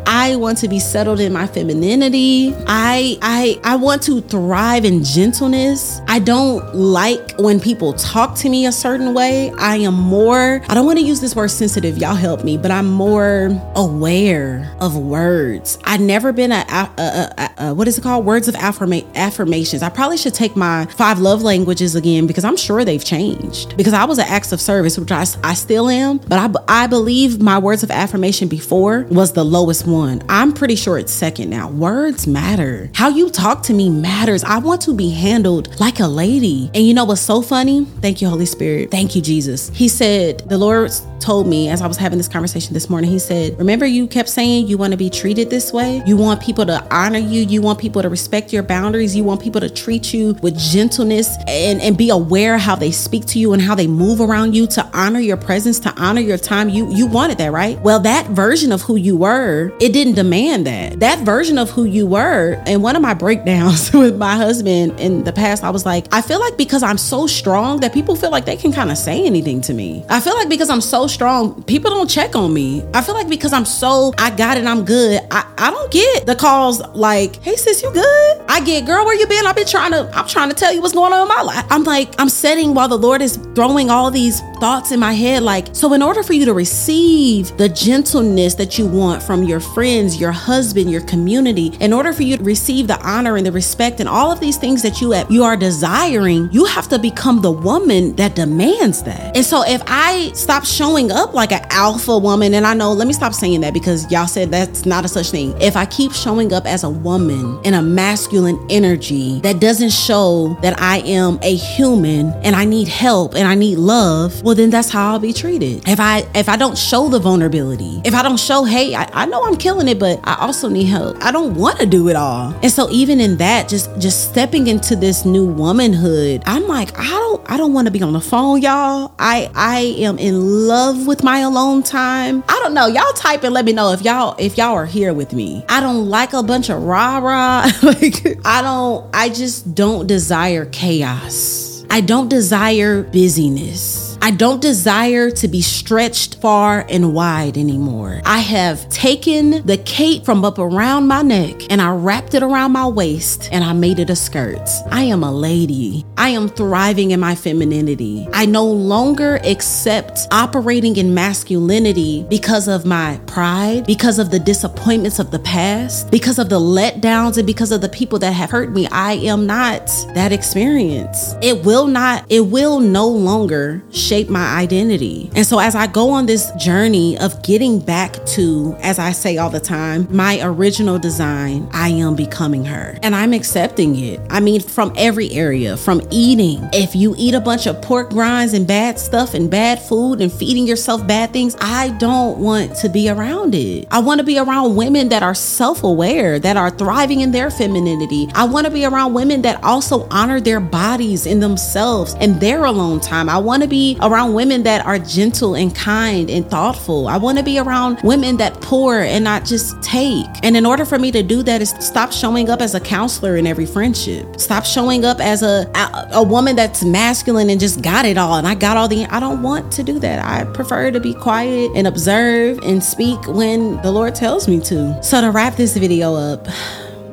I 0.06 0.36
want 0.36 0.58
to 0.58 0.68
be 0.68 0.78
settled 0.78 1.18
in 1.18 1.32
my 1.32 1.46
femininity. 1.48 2.54
I 2.68 3.18
I 3.22 3.60
I 3.64 3.76
want 3.76 4.02
to 4.04 4.20
thrive 4.20 4.84
in 4.84 5.02
gentleness. 5.02 6.00
I 6.06 6.20
don't 6.20 6.74
like 6.74 7.34
when 7.38 7.58
people 7.58 7.92
talk 7.94 8.36
to 8.36 8.48
me 8.48 8.66
a 8.66 8.72
certain 8.72 9.14
way. 9.14 9.52
I 9.58 9.78
am 9.78 9.94
more 9.94 10.62
I 10.68 10.74
don't 10.74 10.86
want 10.86 11.00
to 11.00 11.04
use 11.04 11.20
this 11.20 11.34
word 11.34 11.48
sensitive. 11.48 11.98
Y'all 11.98 12.14
help 12.14 12.44
me, 12.44 12.56
but 12.56 12.70
I'm 12.70 12.86
more 12.86 13.50
aware 13.74 14.72
of 14.80 14.96
words. 14.96 15.78
I've 15.84 16.00
never 16.00 16.32
been 16.32 16.52
a, 16.52 16.64
a, 16.68 16.90
a, 16.98 17.50
a 17.58 17.74
what 17.74 17.88
is 17.88 17.98
it 17.98 18.02
called? 18.02 18.24
Words 18.24 18.46
of 18.46 18.54
affirma- 18.54 19.12
affirmations. 19.16 19.82
I 19.82 19.88
probably 19.88 20.18
should 20.18 20.34
take 20.34 20.54
my 20.54 20.86
five 20.86 21.18
love 21.18 21.42
languages 21.42 21.96
again 21.96 22.28
because 22.28 22.44
I'm 22.44 22.56
sure 22.56 22.84
they've 22.84 23.04
changed. 23.04 23.76
Because 23.76 23.92
I 23.92 24.04
was 24.04 24.18
an 24.18 24.26
acts 24.28 24.52
of 24.52 24.60
service, 24.60 24.96
which 24.98 25.10
I, 25.10 25.24
I 25.42 25.54
still 25.54 25.88
am, 25.88 26.18
but 26.18 26.38
I 26.38 26.84
I 26.84 26.86
believe 26.86 27.42
my 27.42 27.58
words 27.58 27.82
of 27.82 27.90
affirmation 27.90 28.46
before 28.46 29.02
was 29.10 29.32
the 29.32 29.44
lowest 29.44 29.84
one 29.86 29.95
one. 29.96 30.22
I'm 30.28 30.52
pretty 30.52 30.76
sure 30.76 30.98
it's 30.98 31.12
second 31.12 31.50
now. 31.50 31.70
Words 31.70 32.26
matter. 32.26 32.90
How 32.94 33.08
you 33.08 33.30
talk 33.30 33.62
to 33.64 33.72
me 33.72 33.90
matters. 33.90 34.44
I 34.44 34.58
want 34.58 34.82
to 34.82 34.94
be 34.94 35.10
handled 35.10 35.80
like 35.80 36.00
a 36.00 36.06
lady. 36.06 36.70
And 36.74 36.86
you 36.86 36.94
know 36.94 37.04
what's 37.04 37.20
so 37.20 37.42
funny? 37.42 37.84
Thank 38.02 38.20
you, 38.20 38.28
Holy 38.28 38.46
Spirit. 38.46 38.90
Thank 38.90 39.16
you, 39.16 39.22
Jesus. 39.22 39.70
He 39.70 39.88
said, 39.88 40.40
the 40.48 40.58
Lord 40.58 40.90
told 41.20 41.46
me 41.46 41.68
as 41.68 41.82
I 41.82 41.86
was 41.86 41.96
having 41.96 42.18
this 42.18 42.28
conversation 42.28 42.74
this 42.74 42.88
morning, 42.90 43.10
he 43.10 43.18
said, 43.18 43.58
Remember, 43.58 43.86
you 43.86 44.06
kept 44.06 44.28
saying 44.28 44.68
you 44.68 44.78
want 44.78 44.92
to 44.92 44.96
be 44.96 45.10
treated 45.10 45.50
this 45.50 45.72
way? 45.72 46.02
You 46.06 46.16
want 46.16 46.42
people 46.42 46.66
to 46.66 46.86
honor 46.94 47.18
you. 47.18 47.42
You 47.42 47.62
want 47.62 47.78
people 47.78 48.02
to 48.02 48.08
respect 48.08 48.52
your 48.52 48.62
boundaries. 48.62 49.16
You 49.16 49.24
want 49.24 49.42
people 49.42 49.60
to 49.60 49.70
treat 49.70 50.12
you 50.12 50.34
with 50.42 50.58
gentleness 50.58 51.36
and, 51.48 51.80
and 51.80 51.96
be 51.96 52.10
aware 52.10 52.58
how 52.58 52.76
they 52.76 52.92
speak 52.92 53.26
to 53.26 53.38
you 53.38 53.52
and 53.52 53.62
how 53.62 53.74
they 53.74 53.86
move 53.86 54.20
around 54.20 54.54
you 54.54 54.66
to 54.68 54.88
honor 54.92 55.20
your 55.20 55.36
presence, 55.36 55.80
to 55.80 55.94
honor 55.96 56.20
your 56.20 56.38
time. 56.38 56.68
You 56.68 56.92
you 56.92 57.06
wanted 57.06 57.38
that, 57.38 57.52
right? 57.52 57.80
Well, 57.80 58.00
that 58.00 58.26
version 58.28 58.72
of 58.72 58.82
who 58.82 58.96
you 58.96 59.16
were, 59.16 59.72
it 59.86 59.92
didn't 59.92 60.14
demand 60.14 60.66
that. 60.66 60.98
That 60.98 61.20
version 61.20 61.58
of 61.58 61.70
who 61.70 61.84
you 61.84 62.08
were, 62.08 62.60
and 62.66 62.82
one 62.82 62.96
of 62.96 63.02
my 63.02 63.14
breakdowns 63.14 63.92
with 63.94 64.16
my 64.16 64.34
husband 64.34 64.98
in 64.98 65.22
the 65.22 65.32
past, 65.32 65.62
I 65.62 65.70
was 65.70 65.86
like, 65.86 66.08
I 66.10 66.22
feel 66.22 66.40
like 66.40 66.56
because 66.56 66.82
I'm 66.82 66.98
so 66.98 67.28
strong 67.28 67.78
that 67.80 67.94
people 67.94 68.16
feel 68.16 68.32
like 68.32 68.46
they 68.46 68.56
can 68.56 68.72
kind 68.72 68.90
of 68.90 68.98
say 68.98 69.24
anything 69.24 69.60
to 69.60 69.72
me. 69.72 70.04
I 70.08 70.18
feel 70.18 70.34
like 70.34 70.48
because 70.48 70.70
I'm 70.70 70.80
so 70.80 71.06
strong, 71.06 71.62
people 71.62 71.92
don't 71.92 72.10
check 72.10 72.34
on 72.34 72.52
me. 72.52 72.84
I 72.94 73.00
feel 73.00 73.14
like 73.14 73.28
because 73.28 73.52
I'm 73.52 73.64
so, 73.64 74.12
I 74.18 74.30
got 74.30 74.56
it, 74.56 74.66
I'm 74.66 74.84
good. 74.84 75.20
I, 75.30 75.48
I 75.56 75.70
don't 75.70 75.92
get 75.92 76.26
the 76.26 76.34
calls 76.34 76.80
like, 76.88 77.40
hey 77.44 77.54
sis, 77.54 77.80
you 77.80 77.92
good? 77.92 78.42
I 78.48 78.60
get, 78.64 78.86
girl, 78.86 79.04
where 79.04 79.14
you 79.14 79.28
been? 79.28 79.46
I've 79.46 79.54
been 79.54 79.68
trying 79.68 79.92
to, 79.92 80.10
I'm 80.18 80.26
trying 80.26 80.48
to 80.48 80.56
tell 80.56 80.72
you 80.74 80.82
what's 80.82 80.94
going 80.94 81.12
on 81.12 81.22
in 81.22 81.28
my 81.28 81.42
life. 81.42 81.64
I'm 81.70 81.84
like, 81.84 82.20
I'm 82.20 82.28
setting 82.28 82.74
while 82.74 82.88
the 82.88 82.98
Lord 82.98 83.22
is 83.22 83.36
throwing 83.54 83.88
all 83.88 84.10
these 84.10 84.40
thoughts 84.58 84.90
in 84.90 84.98
my 84.98 85.12
head. 85.12 85.44
Like, 85.44 85.68
so 85.76 85.92
in 85.92 86.02
order 86.02 86.24
for 86.24 86.32
you 86.32 86.44
to 86.44 86.54
receive 86.54 87.56
the 87.56 87.68
gentleness 87.68 88.56
that 88.56 88.78
you 88.78 88.86
want 88.86 89.22
from 89.22 89.44
your 89.44 89.60
friends, 89.76 90.18
your 90.18 90.32
husband, 90.32 90.90
your 90.90 91.02
community, 91.02 91.66
in 91.80 91.92
order 91.92 92.10
for 92.10 92.22
you 92.22 92.34
to 92.34 92.42
receive 92.42 92.86
the 92.86 92.98
honor 93.06 93.36
and 93.36 93.44
the 93.44 93.52
respect 93.52 94.00
and 94.00 94.08
all 94.08 94.32
of 94.32 94.40
these 94.40 94.56
things 94.56 94.80
that 94.80 95.02
you 95.02 95.14
you 95.28 95.44
are 95.44 95.54
desiring, 95.54 96.48
you 96.50 96.64
have 96.64 96.88
to 96.88 96.98
become 96.98 97.42
the 97.42 97.50
woman 97.50 98.16
that 98.16 98.34
demands 98.34 99.02
that. 99.02 99.36
And 99.36 99.44
so 99.44 99.62
if 99.66 99.82
I 99.86 100.32
stop 100.32 100.64
showing 100.64 101.12
up 101.12 101.34
like 101.34 101.52
an 101.52 101.60
alpha 101.68 102.16
woman, 102.16 102.54
and 102.54 102.66
I 102.66 102.72
know, 102.72 102.90
let 102.94 103.06
me 103.06 103.12
stop 103.12 103.34
saying 103.34 103.60
that 103.60 103.74
because 103.74 104.10
y'all 104.10 104.26
said 104.26 104.50
that's 104.50 104.86
not 104.86 105.04
a 105.04 105.08
such 105.08 105.30
thing. 105.30 105.54
If 105.60 105.76
I 105.76 105.84
keep 105.84 106.12
showing 106.12 106.54
up 106.54 106.64
as 106.64 106.82
a 106.82 106.88
woman 106.88 107.60
in 107.62 107.74
a 107.74 107.82
masculine 107.82 108.58
energy 108.70 109.40
that 109.40 109.60
doesn't 109.60 109.92
show 109.92 110.56
that 110.62 110.80
I 110.80 111.00
am 111.00 111.38
a 111.42 111.54
human 111.54 112.32
and 112.42 112.56
I 112.56 112.64
need 112.64 112.88
help 112.88 113.34
and 113.34 113.46
I 113.46 113.54
need 113.54 113.76
love, 113.76 114.42
well 114.42 114.54
then 114.54 114.70
that's 114.70 114.88
how 114.88 115.12
I'll 115.12 115.18
be 115.18 115.34
treated. 115.34 115.86
If 115.86 116.00
I 116.00 116.26
if 116.34 116.48
I 116.48 116.56
don't 116.56 116.78
show 116.78 117.10
the 117.10 117.18
vulnerability, 117.18 118.00
if 118.06 118.14
I 118.14 118.22
don't 118.22 118.40
show, 118.40 118.64
hey, 118.64 118.94
I, 118.94 119.06
I 119.12 119.26
know 119.26 119.44
I'm 119.44 119.58
killing 119.66 119.88
it, 119.88 119.98
but 119.98 120.20
I 120.22 120.36
also 120.36 120.68
need 120.68 120.84
help. 120.84 121.16
I 121.20 121.32
don't 121.32 121.56
want 121.56 121.80
to 121.80 121.86
do 121.86 122.08
it 122.08 122.14
all. 122.14 122.54
And 122.62 122.70
so 122.70 122.88
even 122.90 123.18
in 123.18 123.36
that, 123.38 123.68
just 123.68 123.90
just 123.98 124.30
stepping 124.30 124.68
into 124.68 124.94
this 124.94 125.24
new 125.24 125.44
womanhood, 125.44 126.44
I'm 126.46 126.68
like, 126.68 126.96
I 126.96 127.02
don't 127.02 127.50
I 127.50 127.56
don't 127.56 127.72
want 127.72 127.88
to 127.88 127.90
be 127.90 128.00
on 128.00 128.12
the 128.12 128.20
phone, 128.20 128.62
y'all. 128.62 129.12
I 129.18 129.50
I 129.56 129.80
am 130.06 130.20
in 130.20 130.68
love 130.68 131.08
with 131.08 131.24
my 131.24 131.40
alone 131.40 131.82
time. 131.82 132.44
I 132.48 132.60
don't 132.62 132.74
know. 132.74 132.86
Y'all 132.86 133.12
type 133.14 133.42
and 133.42 133.52
let 133.52 133.64
me 133.64 133.72
know 133.72 133.90
if 133.90 134.02
y'all 134.02 134.36
if 134.38 134.56
y'all 134.56 134.74
are 134.74 134.86
here 134.86 135.12
with 135.12 135.32
me. 135.32 135.64
I 135.68 135.80
don't 135.80 136.08
like 136.08 136.32
a 136.32 136.44
bunch 136.44 136.70
of 136.70 136.84
rah-rah. 136.84 137.68
like 137.82 138.38
I 138.44 138.62
don't 138.62 139.04
I 139.12 139.30
just 139.30 139.74
don't 139.74 140.06
desire 140.06 140.66
chaos. 140.66 141.84
I 141.90 142.02
don't 142.02 142.28
desire 142.28 143.02
busyness. 143.02 144.05
I 144.20 144.30
don't 144.30 144.60
desire 144.60 145.30
to 145.30 145.48
be 145.48 145.62
stretched 145.62 146.40
far 146.40 146.84
and 146.88 147.14
wide 147.14 147.56
anymore. 147.56 148.22
I 148.24 148.38
have 148.38 148.88
taken 148.88 149.64
the 149.66 149.78
cape 149.78 150.24
from 150.24 150.44
up 150.44 150.58
around 150.58 151.06
my 151.06 151.22
neck 151.22 151.70
and 151.70 151.80
I 151.80 151.90
wrapped 151.90 152.34
it 152.34 152.42
around 152.42 152.72
my 152.72 152.86
waist 152.86 153.48
and 153.52 153.62
I 153.62 153.72
made 153.72 153.98
it 153.98 154.10
a 154.10 154.16
skirt. 154.16 154.68
I 154.90 155.02
am 155.02 155.22
a 155.22 155.32
lady. 155.32 156.04
I 156.16 156.30
am 156.30 156.48
thriving 156.48 157.12
in 157.12 157.20
my 157.20 157.34
femininity. 157.34 158.26
I 158.32 158.46
no 158.46 158.64
longer 158.64 159.36
accept 159.44 160.26
operating 160.32 160.96
in 160.96 161.14
masculinity 161.14 162.24
because 162.28 162.68
of 162.68 162.84
my 162.84 163.20
pride, 163.26 163.86
because 163.86 164.18
of 164.18 164.30
the 164.30 164.38
disappointments 164.38 165.18
of 165.18 165.30
the 165.30 165.38
past, 165.40 166.10
because 166.10 166.38
of 166.38 166.48
the 166.48 166.58
letdowns, 166.58 167.38
and 167.38 167.46
because 167.46 167.72
of 167.72 167.80
the 167.80 167.88
people 167.88 168.18
that 168.18 168.32
have 168.32 168.50
hurt 168.50 168.72
me. 168.72 168.86
I 168.88 169.14
am 169.14 169.46
not 169.46 169.86
that 170.14 170.32
experience. 170.32 171.34
It 171.42 171.64
will 171.64 171.86
not, 171.86 172.24
it 172.28 172.40
will 172.40 172.80
no 172.80 173.06
longer 173.06 173.82
shape 174.06 174.28
my 174.28 174.56
identity. 174.56 175.30
And 175.34 175.44
so 175.44 175.58
as 175.58 175.74
I 175.74 175.86
go 175.88 176.10
on 176.10 176.26
this 176.26 176.50
journey 176.52 177.18
of 177.18 177.42
getting 177.42 177.80
back 177.80 178.24
to, 178.26 178.76
as 178.80 178.98
I 178.98 179.12
say 179.12 179.36
all 179.36 179.50
the 179.50 179.60
time, 179.60 180.06
my 180.10 180.40
original 180.42 180.98
design, 180.98 181.68
I 181.72 181.88
am 181.88 182.14
becoming 182.14 182.64
her. 182.66 182.98
And 183.02 183.14
I'm 183.14 183.32
accepting 183.32 183.98
it. 183.98 184.20
I 184.30 184.40
mean, 184.40 184.60
from 184.60 184.92
every 184.96 185.30
area, 185.32 185.76
from 185.76 186.00
eating. 186.10 186.60
If 186.72 186.94
you 186.94 187.14
eat 187.18 187.34
a 187.34 187.40
bunch 187.40 187.66
of 187.66 187.82
pork 187.82 188.10
grinds 188.10 188.52
and 188.52 188.66
bad 188.66 188.98
stuff 188.98 189.34
and 189.34 189.50
bad 189.50 189.80
food 189.80 190.20
and 190.20 190.32
feeding 190.32 190.66
yourself 190.66 191.06
bad 191.06 191.32
things, 191.32 191.56
I 191.60 191.90
don't 191.98 192.38
want 192.38 192.76
to 192.76 192.88
be 192.88 193.10
around 193.10 193.54
it. 193.54 193.88
I 193.90 193.98
want 193.98 194.20
to 194.20 194.24
be 194.24 194.38
around 194.38 194.76
women 194.76 195.08
that 195.08 195.22
are 195.22 195.34
self 195.34 195.82
aware, 195.82 196.38
that 196.38 196.56
are 196.56 196.70
thriving 196.70 197.22
in 197.22 197.32
their 197.32 197.50
femininity. 197.50 198.28
I 198.34 198.44
want 198.44 198.66
to 198.66 198.72
be 198.72 198.84
around 198.84 199.14
women 199.14 199.42
that 199.42 199.62
also 199.64 200.06
honor 200.10 200.40
their 200.40 200.60
bodies 200.60 201.26
in 201.26 201.40
themselves 201.40 202.14
and 202.20 202.40
their 202.40 202.64
alone 202.64 203.00
time. 203.00 203.28
I 203.28 203.38
want 203.38 203.62
to 203.62 203.68
be 203.68 203.95
around 204.00 204.34
women 204.34 204.62
that 204.64 204.84
are 204.84 204.98
gentle 204.98 205.54
and 205.54 205.74
kind 205.74 206.30
and 206.30 206.48
thoughtful. 206.48 207.08
I 207.08 207.16
want 207.16 207.38
to 207.38 207.44
be 207.44 207.58
around 207.58 208.00
women 208.02 208.36
that 208.38 208.60
pour 208.60 209.00
and 209.00 209.24
not 209.24 209.44
just 209.44 209.80
take. 209.82 210.26
And 210.42 210.56
in 210.56 210.66
order 210.66 210.84
for 210.84 210.98
me 210.98 211.10
to 211.12 211.22
do 211.22 211.42
that 211.42 211.62
is 211.62 211.70
stop 211.80 212.12
showing 212.12 212.48
up 212.50 212.60
as 212.60 212.74
a 212.74 212.80
counselor 212.80 213.36
in 213.36 213.46
every 213.46 213.66
friendship. 213.66 214.40
Stop 214.40 214.64
showing 214.64 215.04
up 215.04 215.20
as 215.20 215.42
a 215.42 215.70
a, 215.74 216.08
a 216.12 216.22
woman 216.22 216.56
that's 216.56 216.84
masculine 216.84 217.50
and 217.50 217.60
just 217.60 217.82
got 217.82 218.04
it 218.04 218.18
all 218.18 218.34
and 218.34 218.46
I 218.46 218.54
got 218.54 218.76
all 218.76 218.88
the 218.88 219.06
I 219.06 219.20
don't 219.20 219.42
want 219.42 219.72
to 219.72 219.82
do 219.82 219.98
that. 220.00 220.24
I 220.24 220.44
prefer 220.52 220.90
to 220.90 221.00
be 221.00 221.14
quiet 221.14 221.70
and 221.74 221.86
observe 221.86 222.58
and 222.62 222.82
speak 222.82 223.26
when 223.26 223.80
the 223.82 223.90
Lord 223.90 224.14
tells 224.14 224.48
me 224.48 224.60
to. 224.60 225.02
So 225.02 225.20
to 225.20 225.30
wrap 225.30 225.56
this 225.56 225.76
video 225.76 226.14
up, 226.14 226.46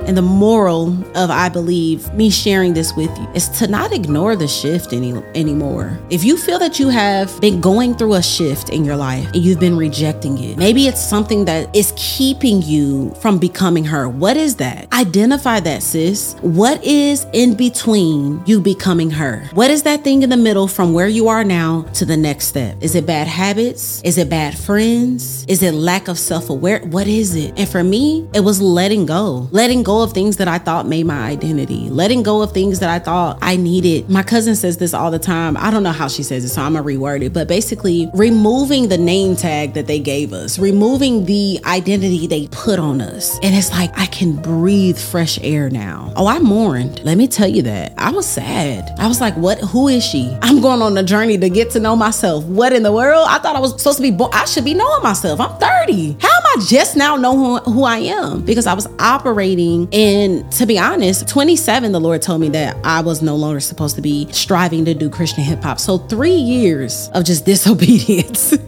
and 0.07 0.17
the 0.17 0.21
moral 0.21 0.89
of, 1.15 1.29
I 1.29 1.49
believe, 1.49 2.13
me 2.13 2.29
sharing 2.29 2.73
this 2.73 2.93
with 2.95 3.09
you 3.17 3.27
is 3.33 3.49
to 3.59 3.67
not 3.67 3.91
ignore 3.91 4.35
the 4.35 4.47
shift 4.47 4.93
any 4.93 5.13
anymore. 5.35 5.99
If 6.09 6.23
you 6.23 6.37
feel 6.37 6.59
that 6.59 6.79
you 6.79 6.89
have 6.89 7.39
been 7.41 7.61
going 7.61 7.95
through 7.95 8.15
a 8.15 8.23
shift 8.23 8.69
in 8.69 8.83
your 8.83 8.95
life 8.95 9.25
and 9.27 9.37
you've 9.37 9.59
been 9.59 9.77
rejecting 9.77 10.37
it, 10.37 10.57
maybe 10.57 10.87
it's 10.87 11.01
something 11.01 11.45
that 11.45 11.73
is 11.75 11.93
keeping 11.95 12.61
you 12.61 13.13
from 13.21 13.37
becoming 13.37 13.85
her. 13.85 14.09
What 14.09 14.37
is 14.37 14.55
that? 14.57 14.91
Identify 14.93 15.59
that, 15.61 15.83
sis. 15.83 16.35
What 16.41 16.83
is 16.83 17.25
in 17.33 17.55
between 17.55 18.43
you 18.45 18.59
becoming 18.59 19.09
her? 19.11 19.47
What 19.53 19.71
is 19.71 19.83
that 19.83 20.03
thing 20.03 20.23
in 20.23 20.29
the 20.29 20.37
middle 20.37 20.67
from 20.67 20.93
where 20.93 21.07
you 21.07 21.27
are 21.27 21.43
now 21.43 21.83
to 21.93 22.05
the 22.05 22.17
next 22.17 22.47
step? 22.47 22.77
Is 22.81 22.95
it 22.95 23.05
bad 23.05 23.27
habits? 23.27 24.01
Is 24.03 24.17
it 24.17 24.29
bad 24.29 24.57
friends? 24.57 25.45
Is 25.47 25.63
it 25.63 25.73
lack 25.73 26.07
of 26.07 26.17
self 26.17 26.49
aware? 26.49 26.79
What 26.79 27.07
is 27.07 27.35
it? 27.35 27.57
And 27.57 27.69
for 27.69 27.83
me, 27.83 28.27
it 28.33 28.41
was 28.41 28.61
letting 28.61 29.05
go. 29.05 29.47
Letting 29.51 29.83
go 29.83 29.92
of 30.01 30.13
things 30.13 30.37
that 30.37 30.47
I 30.47 30.57
thought 30.57 30.87
made 30.87 31.05
my 31.05 31.27
identity, 31.27 31.89
letting 31.89 32.23
go 32.23 32.41
of 32.41 32.53
things 32.53 32.79
that 32.79 32.89
I 32.89 32.99
thought 32.99 33.37
I 33.41 33.57
needed. 33.57 34.09
My 34.09 34.23
cousin 34.23 34.55
says 34.55 34.77
this 34.77 34.93
all 34.93 35.11
the 35.11 35.19
time. 35.19 35.57
I 35.57 35.69
don't 35.69 35.83
know 35.83 35.91
how 35.91 36.07
she 36.07 36.23
says 36.23 36.43
it, 36.43 36.49
so 36.49 36.61
I'm 36.61 36.73
gonna 36.73 36.85
reword 36.85 37.23
it, 37.23 37.33
but 37.33 37.47
basically 37.47 38.09
removing 38.13 38.87
the 38.87 38.97
name 38.97 39.35
tag 39.35 39.73
that 39.73 39.87
they 39.87 39.99
gave 39.99 40.33
us, 40.33 40.57
removing 40.57 41.25
the 41.25 41.59
identity 41.65 42.25
they 42.27 42.47
put 42.47 42.79
on 42.79 43.01
us. 43.01 43.37
And 43.43 43.53
it's 43.53 43.71
like, 43.71 43.91
I 43.97 44.05
can 44.07 44.35
breathe 44.37 44.97
fresh 44.97 45.37
air 45.41 45.69
now. 45.69 46.13
Oh, 46.15 46.27
I 46.27 46.39
mourned. 46.39 47.03
Let 47.03 47.17
me 47.17 47.27
tell 47.27 47.47
you 47.47 47.61
that. 47.63 47.93
I 47.97 48.11
was 48.11 48.25
sad. 48.25 48.89
I 48.97 49.07
was 49.07 49.21
like, 49.21 49.35
what? 49.35 49.59
Who 49.59 49.87
is 49.87 50.03
she? 50.03 50.35
I'm 50.41 50.61
going 50.61 50.81
on 50.81 50.97
a 50.97 51.03
journey 51.03 51.37
to 51.37 51.49
get 51.49 51.71
to 51.71 51.79
know 51.79 51.95
myself. 51.95 52.45
What 52.45 52.73
in 52.73 52.83
the 52.83 52.91
world? 52.91 53.27
I 53.29 53.39
thought 53.39 53.55
I 53.55 53.59
was 53.59 53.77
supposed 53.77 53.97
to 53.97 54.03
be 54.03 54.11
born. 54.11 54.31
I 54.33 54.45
should 54.45 54.65
be 54.65 54.73
knowing 54.73 55.03
myself. 55.03 55.39
I'm 55.39 55.57
30. 55.59 56.17
How 56.21 56.27
am 56.27 56.43
I 56.45 56.65
just 56.67 56.95
now 56.95 57.15
know 57.15 57.35
who, 57.35 57.71
who 57.71 57.83
I 57.83 57.97
am? 57.97 58.43
Because 58.45 58.67
I 58.67 58.73
was 58.73 58.87
operating 58.99 59.82
and 59.91 60.51
to 60.53 60.65
be 60.65 60.79
honest, 60.79 61.27
27, 61.27 61.91
the 61.91 61.99
Lord 61.99 62.21
told 62.21 62.41
me 62.41 62.49
that 62.49 62.77
I 62.83 63.01
was 63.01 63.21
no 63.21 63.35
longer 63.35 63.59
supposed 63.59 63.95
to 63.95 64.01
be 64.01 64.31
striving 64.31 64.85
to 64.85 64.93
do 64.93 65.09
Christian 65.09 65.43
hip 65.43 65.63
hop. 65.63 65.79
So 65.79 65.97
three 65.97 66.35
years 66.35 67.09
of 67.13 67.25
just 67.25 67.45
disobedience. 67.53 68.53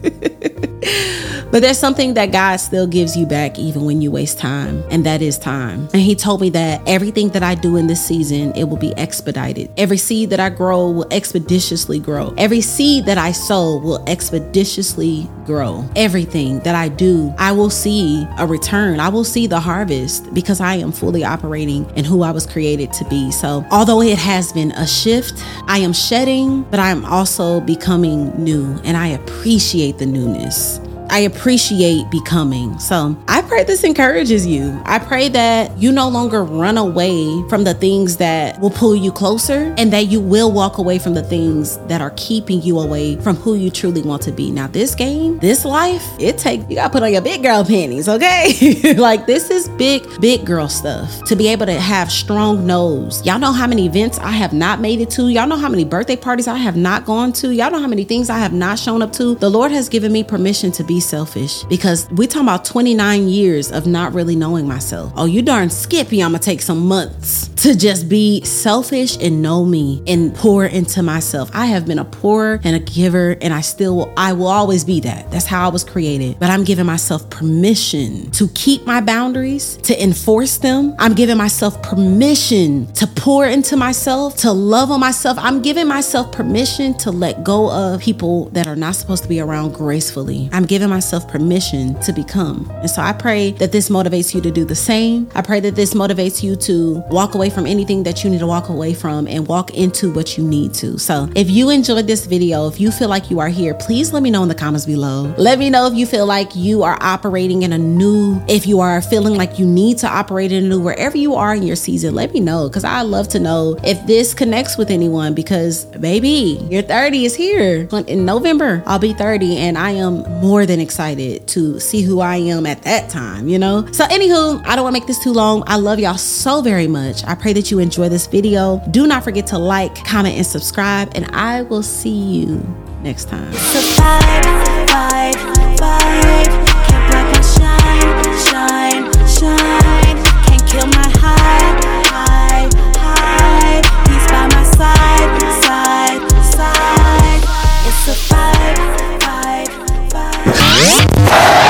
But 1.56 1.62
there's 1.62 1.78
something 1.78 2.14
that 2.14 2.32
God 2.32 2.56
still 2.56 2.86
gives 2.86 3.16
you 3.16 3.24
back 3.24 3.58
even 3.58 3.84
when 3.84 4.02
you 4.02 4.10
waste 4.10 4.38
time, 4.38 4.84
and 4.90 5.06
that 5.06 5.22
is 5.22 5.38
time. 5.38 5.88
And 5.94 6.02
He 6.02 6.14
told 6.14 6.40
me 6.40 6.50
that 6.50 6.82
everything 6.86 7.30
that 7.30 7.42
I 7.42 7.54
do 7.54 7.76
in 7.76 7.86
this 7.86 8.04
season, 8.04 8.52
it 8.56 8.64
will 8.64 8.76
be 8.76 8.94
expedited. 8.96 9.70
Every 9.76 9.96
seed 9.96 10.30
that 10.30 10.40
I 10.40 10.50
grow 10.50 10.90
will 10.90 11.06
expeditiously 11.10 11.98
grow. 11.98 12.34
Every 12.36 12.60
seed 12.60 13.06
that 13.06 13.16
I 13.16 13.32
sow 13.32 13.78
will 13.78 14.04
expeditiously 14.06 15.30
grow. 15.46 15.88
Everything 15.94 16.58
that 16.60 16.74
I 16.74 16.88
do, 16.88 17.32
I 17.38 17.52
will 17.52 17.70
see 17.70 18.26
a 18.38 18.46
return. 18.46 18.98
I 18.98 19.08
will 19.08 19.24
see 19.24 19.46
the 19.46 19.60
harvest 19.60 20.34
because 20.34 20.60
I 20.60 20.74
am 20.74 20.92
fully 21.06 21.22
operating 21.22 21.88
in 21.94 22.04
who 22.04 22.22
I 22.22 22.32
was 22.32 22.46
created 22.46 22.92
to 22.94 23.04
be. 23.04 23.30
So, 23.30 23.64
although 23.70 24.02
it 24.02 24.18
has 24.18 24.52
been 24.52 24.72
a 24.72 24.84
shift, 24.84 25.40
I 25.68 25.78
am 25.78 25.92
shedding, 25.92 26.62
but 26.64 26.80
I 26.80 26.90
am 26.90 27.04
also 27.04 27.60
becoming 27.60 28.32
new, 28.42 28.64
and 28.82 28.96
I 28.96 29.06
appreciate 29.06 29.98
the 29.98 30.06
newness. 30.06 30.80
I 31.16 31.20
appreciate 31.20 32.10
becoming. 32.10 32.78
So 32.78 33.16
I 33.26 33.40
pray 33.40 33.64
this 33.64 33.84
encourages 33.84 34.46
you. 34.46 34.78
I 34.84 34.98
pray 34.98 35.30
that 35.30 35.74
you 35.78 35.90
no 35.90 36.10
longer 36.10 36.44
run 36.44 36.76
away 36.76 37.42
from 37.48 37.64
the 37.64 37.72
things 37.72 38.18
that 38.18 38.60
will 38.60 38.68
pull 38.68 38.94
you 38.94 39.10
closer 39.10 39.74
and 39.78 39.90
that 39.94 40.08
you 40.08 40.20
will 40.20 40.52
walk 40.52 40.76
away 40.76 40.98
from 40.98 41.14
the 41.14 41.22
things 41.22 41.78
that 41.86 42.02
are 42.02 42.12
keeping 42.18 42.60
you 42.60 42.80
away 42.80 43.16
from 43.22 43.34
who 43.36 43.54
you 43.54 43.70
truly 43.70 44.02
want 44.02 44.20
to 44.24 44.30
be. 44.30 44.50
Now, 44.50 44.66
this 44.66 44.94
game, 44.94 45.38
this 45.38 45.64
life, 45.64 46.06
it 46.18 46.36
takes, 46.36 46.68
you 46.68 46.76
gotta 46.76 46.92
put 46.92 47.02
on 47.02 47.10
your 47.10 47.22
big 47.22 47.42
girl 47.42 47.64
panties, 47.64 48.10
okay? 48.10 48.92
like 48.98 49.24
this 49.24 49.48
is 49.48 49.70
big, 49.70 50.02
big 50.20 50.44
girl 50.44 50.68
stuff. 50.68 51.24
To 51.28 51.34
be 51.34 51.48
able 51.48 51.64
to 51.64 51.80
have 51.80 52.12
strong 52.12 52.66
no's. 52.66 53.24
Y'all 53.24 53.38
know 53.38 53.52
how 53.52 53.66
many 53.66 53.86
events 53.86 54.18
I 54.18 54.32
have 54.32 54.52
not 54.52 54.80
made 54.80 55.00
it 55.00 55.08
to. 55.12 55.30
Y'all 55.30 55.48
know 55.48 55.56
how 55.56 55.70
many 55.70 55.86
birthday 55.86 56.16
parties 56.16 56.46
I 56.46 56.58
have 56.58 56.76
not 56.76 57.06
gone 57.06 57.32
to. 57.40 57.54
Y'all 57.54 57.70
know 57.70 57.80
how 57.80 57.88
many 57.88 58.04
things 58.04 58.28
I 58.28 58.36
have 58.36 58.52
not 58.52 58.78
shown 58.78 59.00
up 59.00 59.14
to. 59.14 59.34
The 59.36 59.48
Lord 59.48 59.72
has 59.72 59.88
given 59.88 60.12
me 60.12 60.22
permission 60.22 60.70
to 60.72 60.84
be 60.84 61.00
selfish 61.06 61.64
because 61.64 62.08
we 62.10 62.26
talking 62.26 62.42
about 62.42 62.64
29 62.64 63.28
years 63.28 63.72
of 63.72 63.86
not 63.86 64.12
really 64.12 64.36
knowing 64.36 64.66
myself. 64.66 65.12
Oh, 65.16 65.24
you 65.24 65.42
darn 65.42 65.70
skippy, 65.70 66.22
I'm 66.22 66.32
gonna 66.32 66.40
take 66.40 66.62
some 66.62 66.86
months 66.86 67.48
to 67.56 67.74
just 67.74 68.08
be 68.08 68.44
selfish 68.44 69.16
and 69.20 69.42
know 69.42 69.64
me 69.64 70.02
and 70.06 70.34
pour 70.34 70.64
into 70.64 71.02
myself. 71.02 71.50
I 71.54 71.66
have 71.66 71.86
been 71.86 71.98
a 71.98 72.04
pourer 72.04 72.60
and 72.62 72.76
a 72.76 72.78
giver, 72.78 73.36
and 73.40 73.52
I 73.52 73.60
still 73.60 73.96
will, 73.96 74.12
I 74.16 74.32
will 74.34 74.46
always 74.46 74.84
be 74.84 75.00
that. 75.00 75.30
That's 75.30 75.46
how 75.46 75.66
I 75.66 75.72
was 75.72 75.82
created. 75.82 76.38
But 76.38 76.50
I'm 76.50 76.64
giving 76.64 76.86
myself 76.86 77.28
permission 77.30 78.30
to 78.32 78.48
keep 78.48 78.84
my 78.84 79.00
boundaries, 79.00 79.78
to 79.78 80.00
enforce 80.00 80.58
them. 80.58 80.94
I'm 80.98 81.14
giving 81.14 81.36
myself 81.36 81.82
permission 81.82 82.92
to 82.94 83.06
pour 83.06 83.46
into 83.46 83.76
myself, 83.76 84.36
to 84.38 84.52
love 84.52 84.90
on 84.90 85.00
myself. 85.00 85.38
I'm 85.40 85.62
giving 85.62 85.88
myself 85.88 86.32
permission 86.32 86.94
to 86.98 87.10
let 87.10 87.42
go 87.42 87.70
of 87.70 88.00
people 88.00 88.46
that 88.50 88.66
are 88.66 88.76
not 88.76 88.94
supposed 88.94 89.22
to 89.22 89.28
be 89.28 89.40
around 89.40 89.72
gracefully. 89.74 90.48
I'm 90.52 90.66
giving 90.66 90.85
myself 90.88 91.28
permission 91.28 91.98
to 92.00 92.12
become. 92.12 92.70
And 92.76 92.90
so 92.90 93.02
I 93.02 93.12
pray 93.12 93.52
that 93.52 93.72
this 93.72 93.88
motivates 93.88 94.34
you 94.34 94.40
to 94.40 94.50
do 94.50 94.64
the 94.64 94.74
same. 94.74 95.28
I 95.34 95.42
pray 95.42 95.60
that 95.60 95.74
this 95.74 95.94
motivates 95.94 96.42
you 96.42 96.56
to 96.56 97.02
walk 97.10 97.34
away 97.34 97.50
from 97.50 97.66
anything 97.66 98.02
that 98.04 98.24
you 98.24 98.30
need 98.30 98.40
to 98.40 98.46
walk 98.46 98.68
away 98.68 98.94
from 98.94 99.26
and 99.26 99.46
walk 99.46 99.74
into 99.74 100.12
what 100.12 100.36
you 100.36 100.44
need 100.44 100.74
to. 100.74 100.98
So 100.98 101.28
if 101.34 101.50
you 101.50 101.70
enjoyed 101.70 102.06
this 102.06 102.26
video, 102.26 102.68
if 102.68 102.80
you 102.80 102.90
feel 102.90 103.08
like 103.08 103.30
you 103.30 103.40
are 103.40 103.48
here, 103.48 103.74
please 103.74 104.12
let 104.12 104.22
me 104.22 104.30
know 104.30 104.42
in 104.42 104.48
the 104.48 104.54
comments 104.54 104.86
below. 104.86 105.34
Let 105.36 105.58
me 105.58 105.70
know 105.70 105.86
if 105.86 105.94
you 105.94 106.06
feel 106.06 106.26
like 106.26 106.54
you 106.54 106.82
are 106.82 106.98
operating 107.00 107.62
in 107.62 107.72
a 107.72 107.78
new, 107.78 108.40
if 108.48 108.66
you 108.66 108.80
are 108.80 109.00
feeling 109.02 109.34
like 109.34 109.58
you 109.58 109.66
need 109.66 109.98
to 109.98 110.08
operate 110.08 110.52
in 110.52 110.64
a 110.64 110.68
new, 110.68 110.80
wherever 110.80 111.16
you 111.16 111.34
are 111.34 111.54
in 111.54 111.62
your 111.62 111.76
season, 111.76 112.14
let 112.14 112.32
me 112.32 112.40
know 112.40 112.68
because 112.68 112.84
I 112.84 113.02
love 113.02 113.28
to 113.28 113.38
know 113.38 113.76
if 113.82 114.04
this 114.06 114.34
connects 114.34 114.76
with 114.76 114.90
anyone 114.90 115.34
because 115.34 115.84
baby, 115.84 116.58
your 116.70 116.82
30 116.82 117.24
is 117.24 117.34
here. 117.34 117.88
In 118.06 118.24
November, 118.24 118.82
I'll 118.86 118.98
be 118.98 119.12
30 119.12 119.56
and 119.56 119.78
I 119.78 119.92
am 119.92 120.22
more 120.40 120.66
than 120.66 120.75
excited 120.80 121.46
to 121.48 121.80
see 121.80 122.02
who 122.02 122.20
I 122.20 122.36
am 122.36 122.66
at 122.66 122.82
that 122.82 123.10
time, 123.10 123.48
you 123.48 123.58
know? 123.58 123.86
So 123.92 124.04
anywho, 124.04 124.64
I 124.66 124.76
don't 124.76 124.84
want 124.84 124.94
to 124.94 125.00
make 125.00 125.06
this 125.06 125.18
too 125.18 125.32
long. 125.32 125.62
I 125.66 125.76
love 125.76 125.98
y'all 125.98 126.18
so 126.18 126.62
very 126.62 126.88
much. 126.88 127.24
I 127.24 127.34
pray 127.34 127.52
that 127.54 127.70
you 127.70 127.78
enjoy 127.78 128.08
this 128.08 128.26
video. 128.26 128.82
Do 128.90 129.06
not 129.06 129.24
forget 129.24 129.46
to 129.48 129.58
like, 129.58 130.04
comment, 130.04 130.36
and 130.36 130.46
subscribe, 130.46 131.12
and 131.14 131.26
I 131.26 131.62
will 131.62 131.82
see 131.82 132.10
you 132.10 132.64
next 133.02 133.28
time. 133.28 133.52
Survive, 133.52 134.44
survive, 134.44 135.34
survive. 135.34 136.06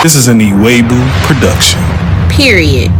This 0.02 0.14
is 0.14 0.28
an 0.28 0.38
Iwegbu 0.38 1.00
production. 1.26 1.80
Period. 2.30 2.90